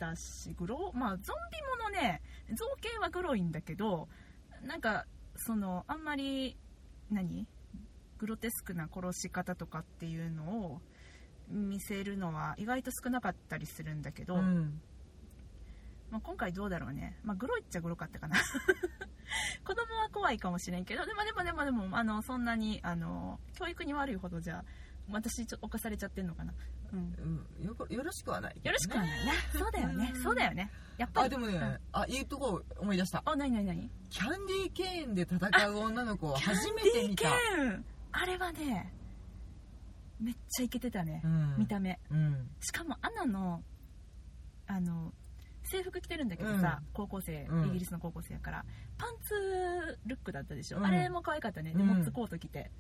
[0.03, 2.21] たしグロまあゾンビものね
[2.57, 4.09] 造形はグロいんだけど
[4.67, 6.57] なんかそのあんまり
[7.11, 7.47] 何
[8.19, 10.81] グロテスクな殺し方とかっていうのを
[11.49, 14.81] 見せるのは意外と少なかったりするんだけど、うん。
[16.11, 18.37] まあ、今回どうだろうね、まあ、グロいっちゃグロかったかな。
[19.65, 24.63] 子供は怖いかもしれんけどでもでもでもでもあのそんなにあの教育に悪いほどじゃ
[25.11, 26.53] 私ちょっと犯されちゃってんのかな、
[26.93, 29.33] うん、うんよこよろしくはないよろしくはないな。
[29.59, 30.13] そうだよね。
[30.15, 30.23] うん。
[30.23, 30.71] そうだよね。
[30.99, 31.27] やっぱり。
[31.27, 31.79] あでもね、うん。
[31.93, 33.23] あいいとこ思い出した。
[33.25, 33.91] あ何何何？
[34.11, 37.85] キャンディーケーンで戦う女の子を初めて見た、キャンディーケーン。
[38.13, 38.93] あれはね
[40.21, 41.99] めっちゃイケてたね、うん、見た目。
[42.11, 42.51] うん。
[42.61, 43.63] しかもアナの
[44.67, 45.13] あの
[45.65, 46.87] 制服着てるんだけどさ、うん。
[46.93, 47.69] 高校生、うん。
[47.69, 48.65] イギリスの高校生やから。
[48.99, 50.87] パンツルックだったでしょ、うん。
[50.87, 51.73] あれも可愛かったね。
[51.73, 51.87] でうん。
[51.87, 52.71] モッツコート着て、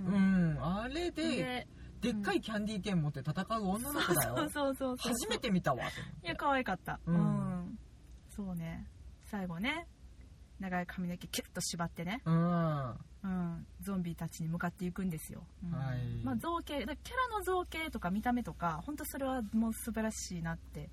[0.00, 1.66] ううんん、あれでで
[2.02, 4.36] でっかいキャンディーケーン持って戦う女の子だよ。
[4.36, 6.98] そうそうそうそう初めて見たわいや可愛かった。
[7.06, 7.18] ううん。
[7.18, 7.78] ん、
[8.28, 8.86] そうね。
[9.30, 9.86] 最後ね。
[10.62, 12.90] 長い髪の毛キュッと縛ってね、うん。
[13.24, 15.72] うん、ゾンビたちに向かっていくんですよ、うん。
[15.72, 15.98] はい。
[16.22, 20.88] まあ、造形キャラの造形とか見た目とか本当それはもう素晴らしいなって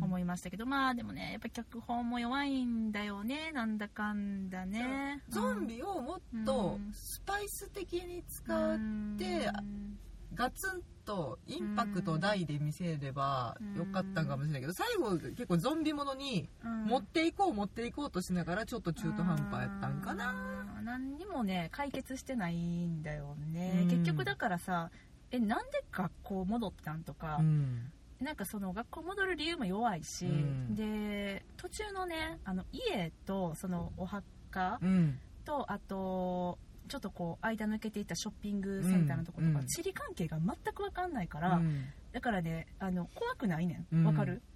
[0.00, 3.52] 思いましたけど、まあでもねやっぱ脚本も弱いんだよね。
[3.52, 5.22] なんだかんだね。
[5.28, 8.78] ゾンビをもっとスパイス的に使う、っ
[9.18, 9.98] てうん
[10.34, 16.84] ガツンとインパクト大で見せればよかったんかもしれないけど最後結構ゾンビものにうん。
[16.84, 20.30] 持っていこう持っていこうとしながらちょっと中途半端やったんかな。
[20.32, 22.56] うん何にもね解決してない
[22.86, 23.80] んだよね。
[23.82, 23.88] うん。
[23.88, 24.90] 結局だからさ
[25.30, 27.92] えなんで学校戻ったんとか、うん。
[28.20, 30.74] なんかその学校戻る理由も弱いし、うん。
[30.74, 35.18] で途中のねあの家とそのお墓うん。
[35.44, 36.58] とあと
[36.90, 39.66] ちょっとこう間抜けていったショッピングセンターのとことか、うん。
[39.66, 41.84] 地理関係が全く分かんないから、うん。
[42.12, 44.02] だからねあの怖くないねうん。
[44.02, 44.49] んわかる、あ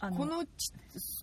[0.00, 0.72] このち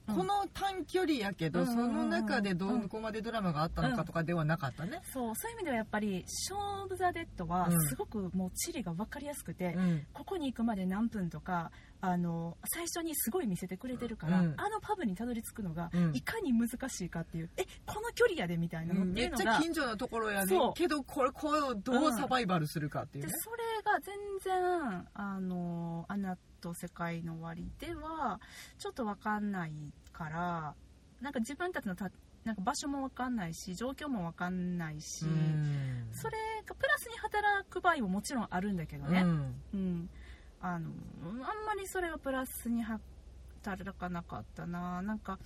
[0.07, 7.81] この短距離やけど、うんその中でどこまでドラマがあったのかとかではなかったね、そうそういう意味ではやっぱり「ショー・オブ・ザ・デッド」はうん。
[7.87, 10.05] すごくもう地理が分かりやすくて、うん。
[10.13, 11.71] ここに行くまで何分とか
[12.01, 14.53] あの最初にすごい見せてくれてるから、うん。
[14.57, 16.15] あのパブにたどり着くのが、うん。
[16.15, 20.57] いかに難しいかっていうえこの距離やでみたいなのってめっいうのが、ちゃ近所のところやね。
[20.75, 28.39] けどこれこれをどうサバイバルするかっていうね、でそれが全然あの「アナと世界の終わり」では
[28.77, 29.73] ちょっと分かんない
[30.13, 30.75] から
[31.19, 32.09] なんか自分たちのた
[32.45, 36.09] なんか場所も分かんないし状況も分かんないし、うん。
[36.11, 39.55] それがプラスに働く場合ももちろんあるんだけどね、うん。
[39.73, 40.09] うん、
[40.59, 40.89] あの
[41.25, 45.01] あんまりそれがプラスに働かなかったな。
[45.01, 45.39] なんか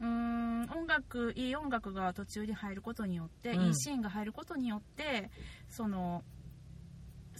[0.00, 3.66] うーん音楽いい音楽が途中に入ることによって、うん。
[3.66, 5.30] いいシーンが入ることによって
[5.68, 6.24] その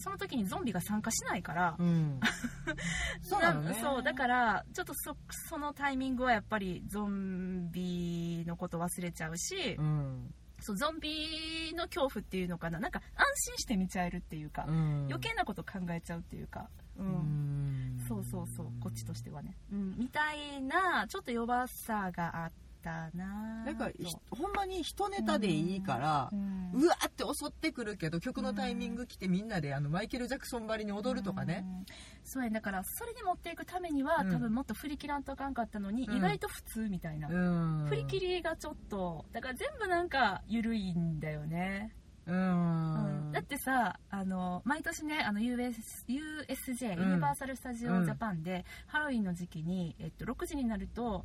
[0.00, 2.20] その時にゾンビが参加しないから、うん、
[3.22, 3.74] そうなのね。
[3.80, 5.16] そうだからちょっとそ
[5.48, 10.34] そのタイミングはやっぱりゾンビのこと忘れちゃうし、うん。
[10.60, 12.78] そうゾンビの恐怖っていうのかな。
[12.78, 15.06] なんか安心して見ちゃえるっていうか、うん。
[15.06, 18.04] 余計なこと考えちゃうっていうか、ううんん。
[18.06, 18.66] そうそうそう。
[18.80, 22.52] こっちとしてはね、うん、みたいなちょっと弱さがあっ
[22.82, 26.70] たななんかとひほんまに一ネタでいいからう、ん。
[26.72, 31.84] うわーって襲ってくるけど曲のタイミング来てみんなであのマイケル・ジャクソンばりに踊るとかね、うん。
[32.24, 34.32] そうやだからそれに持っていくためには、うん。
[34.32, 41.94] 多分もっと振り切らんとあかんかったのに、うん意外と普通みたいな、うん、振り切りがちょっとだから全部なんか緩いんだよね、
[42.26, 43.28] ううん。
[43.28, 51.24] んだってさあの毎年ねあの US USJ、うんユニバーサル・スタジオ・ジャパンで、ハロウィンの時期に、えっと、6時になると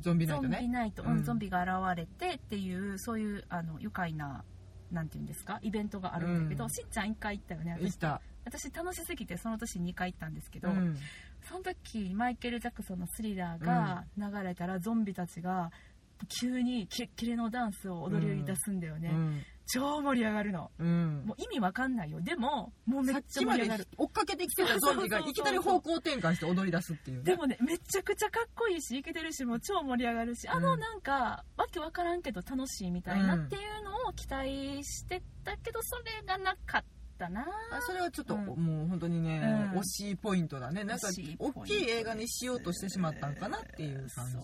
[0.00, 1.22] ゾンビナイゾンビトねナイト、うん。
[1.24, 4.44] ゾンビが現れてっていうそういうあの愉快な
[4.90, 6.70] なんていうんですかイベントがあるんだけど、うん。
[6.70, 7.78] しんちゃん1回行ったよね。
[7.80, 7.98] 私
[8.44, 10.96] 私楽しすぎてその年2回行ったんですけど、うん。
[11.48, 15.70] その時マイケル・ジャクソンのスリラーが流れたら、ゾンビたちが
[16.40, 19.42] 急にキレッキレのダンスを踊り出すんだよね、うん。
[19.66, 20.70] 超盛り上がるの。
[20.78, 21.24] うん。
[21.26, 22.20] もう意味わかんないよ。
[22.20, 23.88] でももうめっちゃ盛り上がる。
[23.96, 27.16] 追っかけてきてたゾンビがいきなり方向転換して踊り出すっていう。
[27.18, 36.84] ねでもねめちゃくちゃかっこいいしイケてるしもう超盛り上がるしあのうんなんか、わけわからんけど楽しいみたいなっていうのを期待してたけどそれがなかっ
[37.18, 37.44] たな。
[37.72, 38.44] あそれはちょっと、うん。
[38.44, 39.78] もう本当にね、うん。
[39.80, 40.84] 惜しいポイントだね。
[40.84, 41.08] なんか
[41.38, 44.42] 大きい映画にしようとしてしまったんかなっていう感じか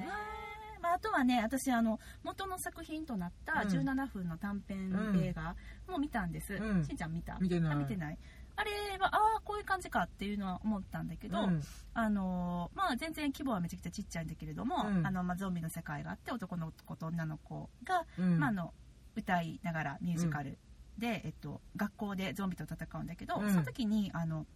[0.00, 0.43] な
[0.84, 3.68] まあとはね私あの元の作品となったうん。
[3.68, 5.56] 17分の短編映画
[5.88, 6.84] も見たんです、うん。
[6.84, 7.38] しんちゃん見た？
[7.40, 7.72] 見てない。
[7.72, 8.18] あ見てない。
[8.56, 11.62] あれはああこういう感じかっていうのは思ったんだけど、うん。
[11.94, 15.06] あのまあ、全然規模はめちゃくちゃちっちゃいんだけれども、うん。
[15.06, 18.38] あのまあ、ゾンビの世界があって男の子と女の子が、うん。
[18.38, 18.74] まあ、あの
[19.16, 20.58] 歌いながらミュージカル
[20.98, 23.50] で、えっと、学校でゾンビと戦うんだけど、うん。
[23.50, 24.46] その時にあの、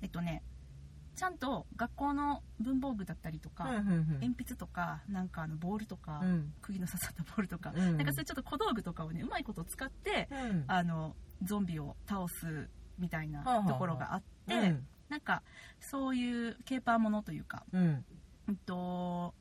[0.00, 0.42] えっとね、
[1.20, 6.54] ちゃんと学校の文房具だったりとか、うんうん鉛筆とかなんかあのボールとか、うん。
[6.62, 7.98] 釘の刺さったボールとか、うん。
[7.98, 10.64] なんかそういうちょっと小道具とかをねうまいこと使ってうん。
[10.66, 14.86] あのゾンビを倒すみたいなところがあって、うん。
[15.10, 15.42] なんか
[15.78, 18.02] そういうケーパーものというか、うん。
[18.48, 19.34] うんと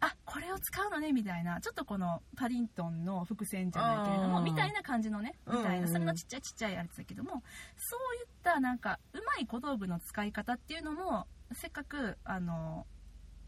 [0.00, 1.60] あこれを使うのねみたいな。
[1.60, 5.88] ちょっとこのパディントンの伏線じゃないけれどもみたいな感じのねみたいな。
[5.88, 7.42] それのちっちゃいちっちゃいやつだけども
[7.76, 12.86] そういったなんかうまい小道具の使い方っていうのもせっかくあの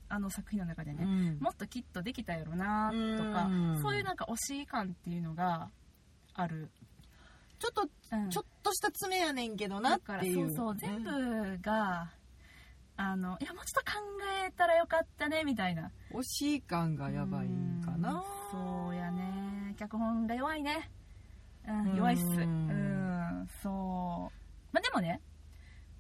[0.09, 1.39] あの作品の中でね、うん。
[1.39, 3.83] もっときっとできたやろなとかうん。
[3.83, 5.69] そういうなんか推し感っていうのが
[6.33, 6.71] ある、
[7.59, 7.83] ちょっと
[8.13, 8.31] うん。
[8.31, 12.11] ちょっとした爪やねんけどなっだからていうそうそう全部が、
[13.01, 13.99] あのいやもうちょっと考
[14.45, 15.93] えたらよかったねみたいな。
[16.13, 18.13] 惜しい感がやばいんかな。
[18.13, 19.75] うんそうやね。
[19.79, 20.91] 脚本が弱いね。
[21.67, 21.97] うんうん。
[21.97, 22.25] 弱いっす。
[22.25, 24.35] うんそう。
[24.73, 25.21] まあでもね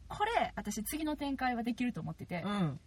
[0.09, 2.80] これ私次の展開はできると思ってて、うん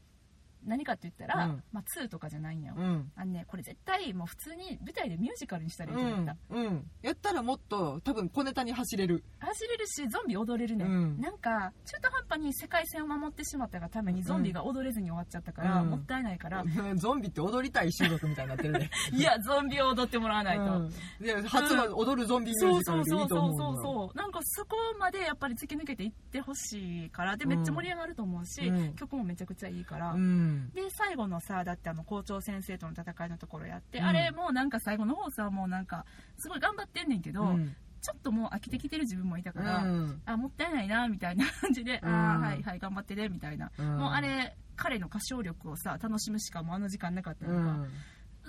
[0.66, 1.64] 何かって言ったら、うん。
[1.72, 3.12] まあ、2とかじゃないんやよ、うん。
[3.16, 6.88] あのねこれ絶対もう普通に舞台でミュージカルにしたらいいとうん思った、うん。
[7.02, 9.24] やったらもっと多分小ネタに走れる。
[9.40, 11.20] 走れるしゾンビ踊れるね、うん。
[11.20, 15.90] なんか中途半端に世界線を守ってしまったがためにゾンビが踊れずに終わっちゃったから、うん。
[15.90, 16.64] もったいないから、
[16.96, 20.90] ゾンビって踊りたい収録みたいになってるね いやゾンビを踊ってもらわないと、うん。
[21.20, 24.18] で初の踊るゾンビミューそうジカルでいそうそうそう思うのそうそう。
[24.18, 28.94] なんかそこまでやっぱり突き抜けていってほしいからでめっちゃ盛り上がると思うし、うん。
[28.96, 34.06] 曲もめちゃくちゃいいから、うんで最後のさだってあの校長先生との戦いのところやって、うん。
[34.06, 36.06] あれもうなんか最後の方さもうなんか
[36.38, 37.76] すごい頑張ってんねんけど、うん。
[38.02, 40.22] ちょっともう飽きてきてる自分もいたから、うん。
[40.26, 42.10] あもったいないなみたいな感じで、うん。
[42.10, 43.98] ああはいはい頑張ってねみたいな、うん。
[43.98, 47.92] もうあれ彼の歌唱力をさ楽しむしかもうあの時間なかったのか、うん。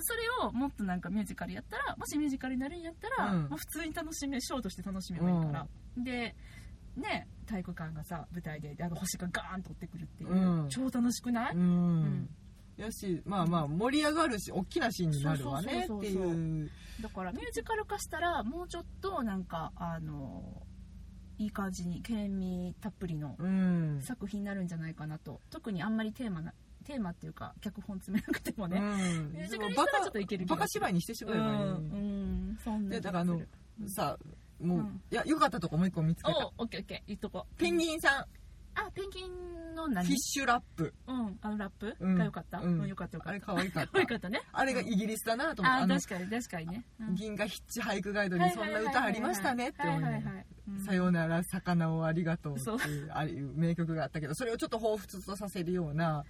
[0.01, 3.43] それをもっとなんかミュージカルやったらもしミュージカルになるんやったら、うん。
[3.43, 5.67] もう普通に楽しめショーとして楽しめばいいから、
[5.99, 6.35] で
[6.97, 10.69] ね体育館がさ舞台でであの星がガーンと追ってくるっていう、うん。
[10.69, 12.29] 超楽しくない、うん。
[12.77, 16.71] やしまあまあ盛り上がるし大きなシーンになるわねっていう。
[17.01, 20.63] だからミュージカル化したらもうちょっとなんかあの
[21.39, 24.01] いい感じにケレン味たっぷりのうん。
[24.03, 25.41] 作品になるんじゃないかなと。
[25.51, 26.53] 特にあんまりテーマな
[26.85, 29.33] テーマっていうか脚本詰めなくてもね、うん。
[29.33, 31.67] ミュージカルにしたらちょっといけるバカ芝居にしてしまえばいい、うん、う
[32.53, 33.41] ん、そんなだからあの
[33.87, 34.19] さ
[34.63, 35.03] もう、うん。
[35.11, 36.39] いやよかったとこもう一個見つけた。
[36.39, 37.01] おオッケーオッケー。
[37.09, 37.57] 言っとこう。
[37.59, 38.25] ペンギンさん。
[38.75, 40.07] あペンギンの何？
[40.07, 40.95] フィッシュラップ。
[41.07, 41.39] うん。
[41.43, 41.95] あのラップ？
[42.01, 42.15] うん。
[42.15, 42.81] がよかった、うん。
[42.81, 43.31] うんよかったよかった。
[43.31, 43.93] あれ可愛かった。
[43.93, 44.41] 可愛かったね。
[44.53, 45.81] あれがイギリスだなと思って。
[45.81, 47.15] ああの確かに確かにね、うん。
[47.15, 50.23] 銀河ヒッチハイクガイドにそんな歌ありましたねって思い
[50.87, 56.07] さようなら魚をありがとうっていうああいう名曲があったけどそれをちょっと彷彿とさせるような。
[56.09, 56.25] あの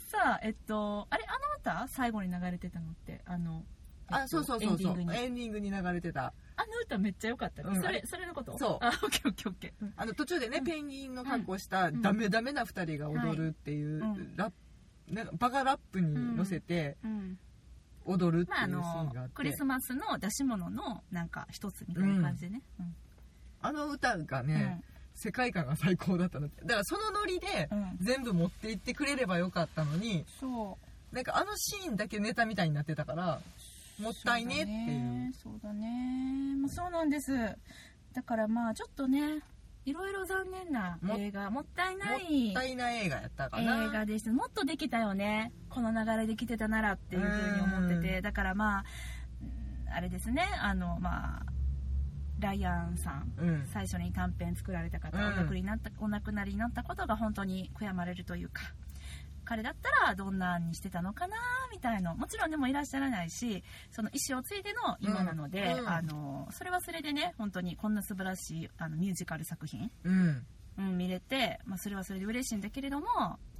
[0.00, 1.88] さえっとあれあの歌？
[1.88, 3.81] 最後に流れてたのってあのえっと
[4.14, 5.00] あそうそうそうそう。
[5.12, 5.70] エンディングに。
[5.70, 6.32] 流れてた。
[6.56, 7.62] あの歌めっちゃ良かった。
[7.62, 7.86] ね、それうん。
[7.86, 8.58] あれそれのこと？
[8.58, 8.78] そう。
[8.84, 9.94] あオッケーオッケーオッケー、うん。
[9.96, 10.64] あの途中でね、うん。
[10.64, 12.02] ペンギンの格好したうん。
[12.02, 14.36] ダメダメな2人が踊るっていう、うん。
[14.36, 17.38] ラップなんかバカラップに乗せてうん。
[18.04, 22.94] 踊るってまああいうシーンがあのって、クリスマスの出し物のなんか一つみたいな感じでね、うん。
[23.60, 24.82] あの歌がね、
[25.14, 26.48] 世界観が最高だったの。
[26.48, 27.78] だからそのノリでうん。
[27.78, 30.78] うん全部持っていってくれればよかったのにそ
[31.12, 31.14] う。
[31.14, 33.40] なんかあのシーンだけネタみたいになってたから
[34.02, 34.62] もったいね。
[34.62, 36.56] っていうそうだね。
[36.60, 37.32] まあそうなんです。
[38.12, 39.40] だからまあちょっとね
[39.84, 41.50] いろいろ残念なも映画。
[41.50, 43.84] もったいもないったいない映画やったかな。
[43.84, 45.52] 映画でしたもっとできたよね。
[45.70, 48.20] この流れで来てたならっていうふうに思ってて。
[48.20, 48.84] だからまあ
[49.40, 50.46] うんあれですね。
[50.60, 51.42] あのまあ
[52.38, 53.32] ライアンさん。
[53.38, 53.66] うん。
[53.72, 55.24] 最初に短編作られた方、うん。
[55.98, 58.62] お亡くなりになったことが本当に悔やまれるというか
[59.44, 61.36] 彼だったらどんなにしてたのかな
[61.72, 65.88] みたいのもちろんでもいらっしゃらないしその意思を継いでの今なので、うんうん。
[65.88, 70.46] あのそれはそれでね本当にこんな素晴らしいあのミュージカル作品、うん。
[70.78, 73.06] うん、見れて、まあ、それはそれで嬉しいんだけれども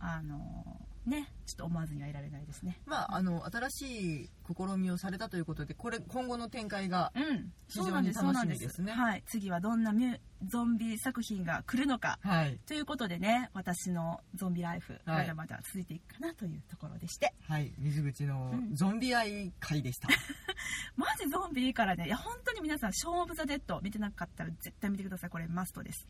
[0.01, 2.81] あのねちょっと思わずにはいられないですね。
[2.87, 7.53] まああの新しい試みをされたということでこれ今後の展開がうん。
[7.69, 8.93] 非常に楽しみですね。
[8.93, 12.19] はい、次はどんなミュゾンビ作品が来るのか。
[12.23, 12.59] はい。
[12.67, 15.19] ということでね私のゾンビライフはい。
[15.23, 17.73] まだまだ続いていくかなというところでして、はい。
[17.79, 18.75] 水口のうん。
[18.75, 20.09] ゾンビ愛会でした、
[20.97, 22.07] マジゾンビいいからね。
[22.07, 25.31] いや本当に皆さん「ショー・オブ・ザ・デッド」見てなかったら絶対見てください。
[25.31, 26.09] これマストです。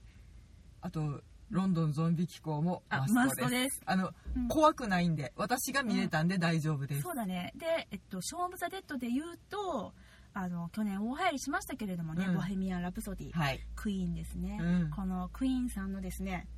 [0.81, 1.23] あと
[1.53, 3.81] ロンドンゾンビ機構もあママストです。
[3.85, 4.49] あのうん。
[4.49, 7.53] 怖くないんで私が見れたんで大丈夫です、そうだね。
[7.57, 9.93] で、えっと、ショーン・オブ・ザ・デッドで言うと
[10.35, 12.35] あの去年大流行りしましたけれどもね「うん。
[12.35, 13.61] ボヘミアン・ラプソディ」はい。
[13.77, 14.91] クイーンですね、うん。
[14.91, 16.49] このクイーンさんのですね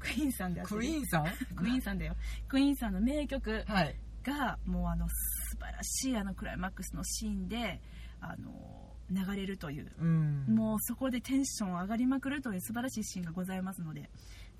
[0.00, 0.74] クイーンさんであって。
[0.74, 1.24] クイーンさん？
[1.54, 2.16] クイーンさんだよ。
[2.48, 3.96] クイーンさんの名曲はい。
[4.24, 7.80] がもうあの素晴らしいあのクライマックスのシーンで
[8.20, 8.76] あの
[9.10, 10.44] 流れるという、うん。
[10.48, 14.10] もうそこでテンション上がりまくるという素晴らしいシーンがございますので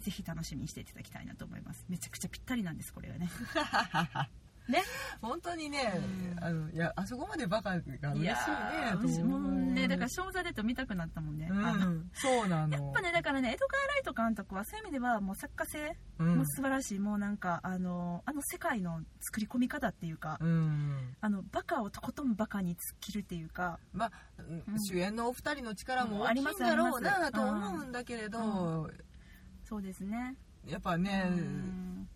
[0.00, 1.84] ぜひ楽しみにしていただきたいなと思います。
[1.88, 3.30] めちゃくちゃぴったりなんですこれがね。
[4.70, 4.82] ね。
[5.20, 6.00] 本当にね、
[6.38, 6.44] うん。
[6.44, 9.40] あのいやあそこまでバカが嬉しいねいやーと思う。
[9.40, 12.74] もうねだからショーン・ザ・デッド見たくなったもんね、うんあのそうなの。
[12.76, 16.38] やっぱねだからねエドガー・ライト監督はそういう意味ではもう作家性うん。
[16.38, 21.16] も素晴らしい、もうなんかあのあの世界の作り込み方っていうか、うん。
[21.20, 23.78] あのバカをとことんバカに突っ切るっていうか。
[23.92, 28.88] まあ、うん主演のお二人の力もうん大きいんだろうなと思うんだけれど、
[29.70, 30.34] そうですね、
[30.66, 32.08] やっぱね、うん。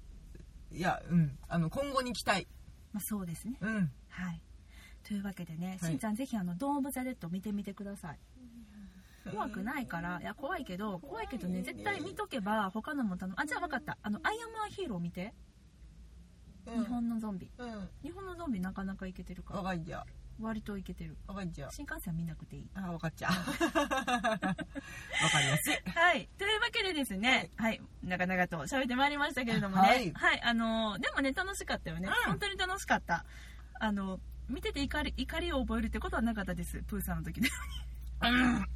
[0.72, 2.48] いや、うん、あの今後に期待、
[2.92, 3.56] まあ、そうですね。
[3.60, 4.42] うん、はい。
[5.06, 5.92] というわけでね、はい。
[5.92, 8.18] しんちゃんぜひあの「ドーン・オブ・ザ・デッド」見てみてください。
[9.30, 13.36] 怖くないからいや怖いけど怖いけどね絶対見とけば他のも頼む。
[13.38, 13.98] あじゃあ分かった。
[14.02, 15.32] あの「アイアム・ア・ヒーロー」見て、
[16.66, 17.48] うん、日本のゾンビ。
[17.56, 19.62] うん、日本のゾンビなかなかいけてるから。
[19.62, 20.04] わかっちゃ
[20.40, 23.32] 割といけてるう、わかっちゃう、新感染は見なくていいあ、わかっちゃう、
[23.74, 23.86] わ
[24.48, 24.56] か
[25.40, 25.90] りやすい。
[25.90, 26.28] はい。
[26.38, 27.80] というわけでですね、はい。
[28.02, 29.82] 長々と喋ってまいりましたけれどもね。
[29.82, 30.40] ははいい。
[30.42, 32.08] あのーでもね、楽しかったよね。
[32.08, 33.24] うん本当に楽しかった。
[33.80, 36.82] あの、見てて怒り、怒りを覚えるってことはなかったです。
[36.82, 37.48] プーさんの時で。
[37.48, 37.54] うん、
[38.20, 38.66] は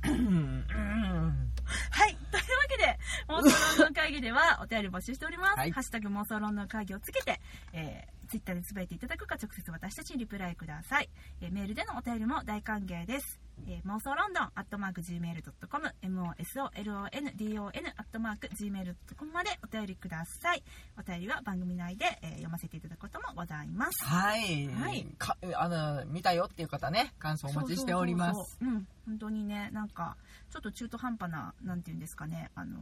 [2.06, 2.16] い。
[2.30, 5.58] というわけで、妄想論の会議ではお便り募集しております。
[5.58, 7.40] はいハッシュタグ妄想論の会議をつけて、
[7.72, 11.08] えー、ツイッターでつぶやいていただくか、直接私たちにリプライください。
[11.40, 13.47] えーメールでのお便りも大歓迎です。
[13.66, 20.62] えー、妄想ロンドン、アットマーク Gmail.com、MOSOLONDON、アットマーク Gmail.com までお便りください。
[20.98, 24.04] お便りは番組内で、えー読ませていただくこともございます。
[24.04, 25.06] はい、はい。
[25.18, 28.58] かあの見たよっていう方ね、感想お待ちしております。
[28.60, 28.86] そうん。
[29.06, 30.16] 本当にねなんか
[30.50, 32.78] ちょっと中途半端ななんていうんですかねあの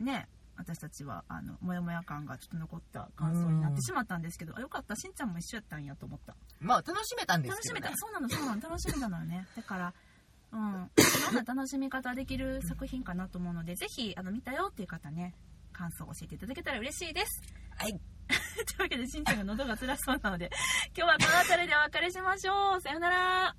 [0.00, 4.94] ね私たちはあのモヤモヤ感がちょっと残った感想になってしまったんですけど、あよかった。
[4.96, 6.36] しんちゃんも一緒やったんやと思った。
[6.60, 7.96] まあ楽しめたんです楽しけど、ね、めた。
[7.96, 8.60] そうなのそうなの。
[8.60, 9.46] 楽しめたのよね。
[9.56, 9.94] だから
[10.52, 10.90] うん。
[10.98, 15.34] いろんな楽しみ方できる作品かなと思うのでぜひあの見たよっていう方ね
[15.72, 17.42] 感想を教えていただけたら嬉しいです。
[17.76, 17.98] はい、 とい
[18.78, 20.50] うわけでしんちゃんが喉が辛そうなので
[20.96, 22.80] 今日はこの辺りでお別れしましょう。
[22.80, 23.56] さようなら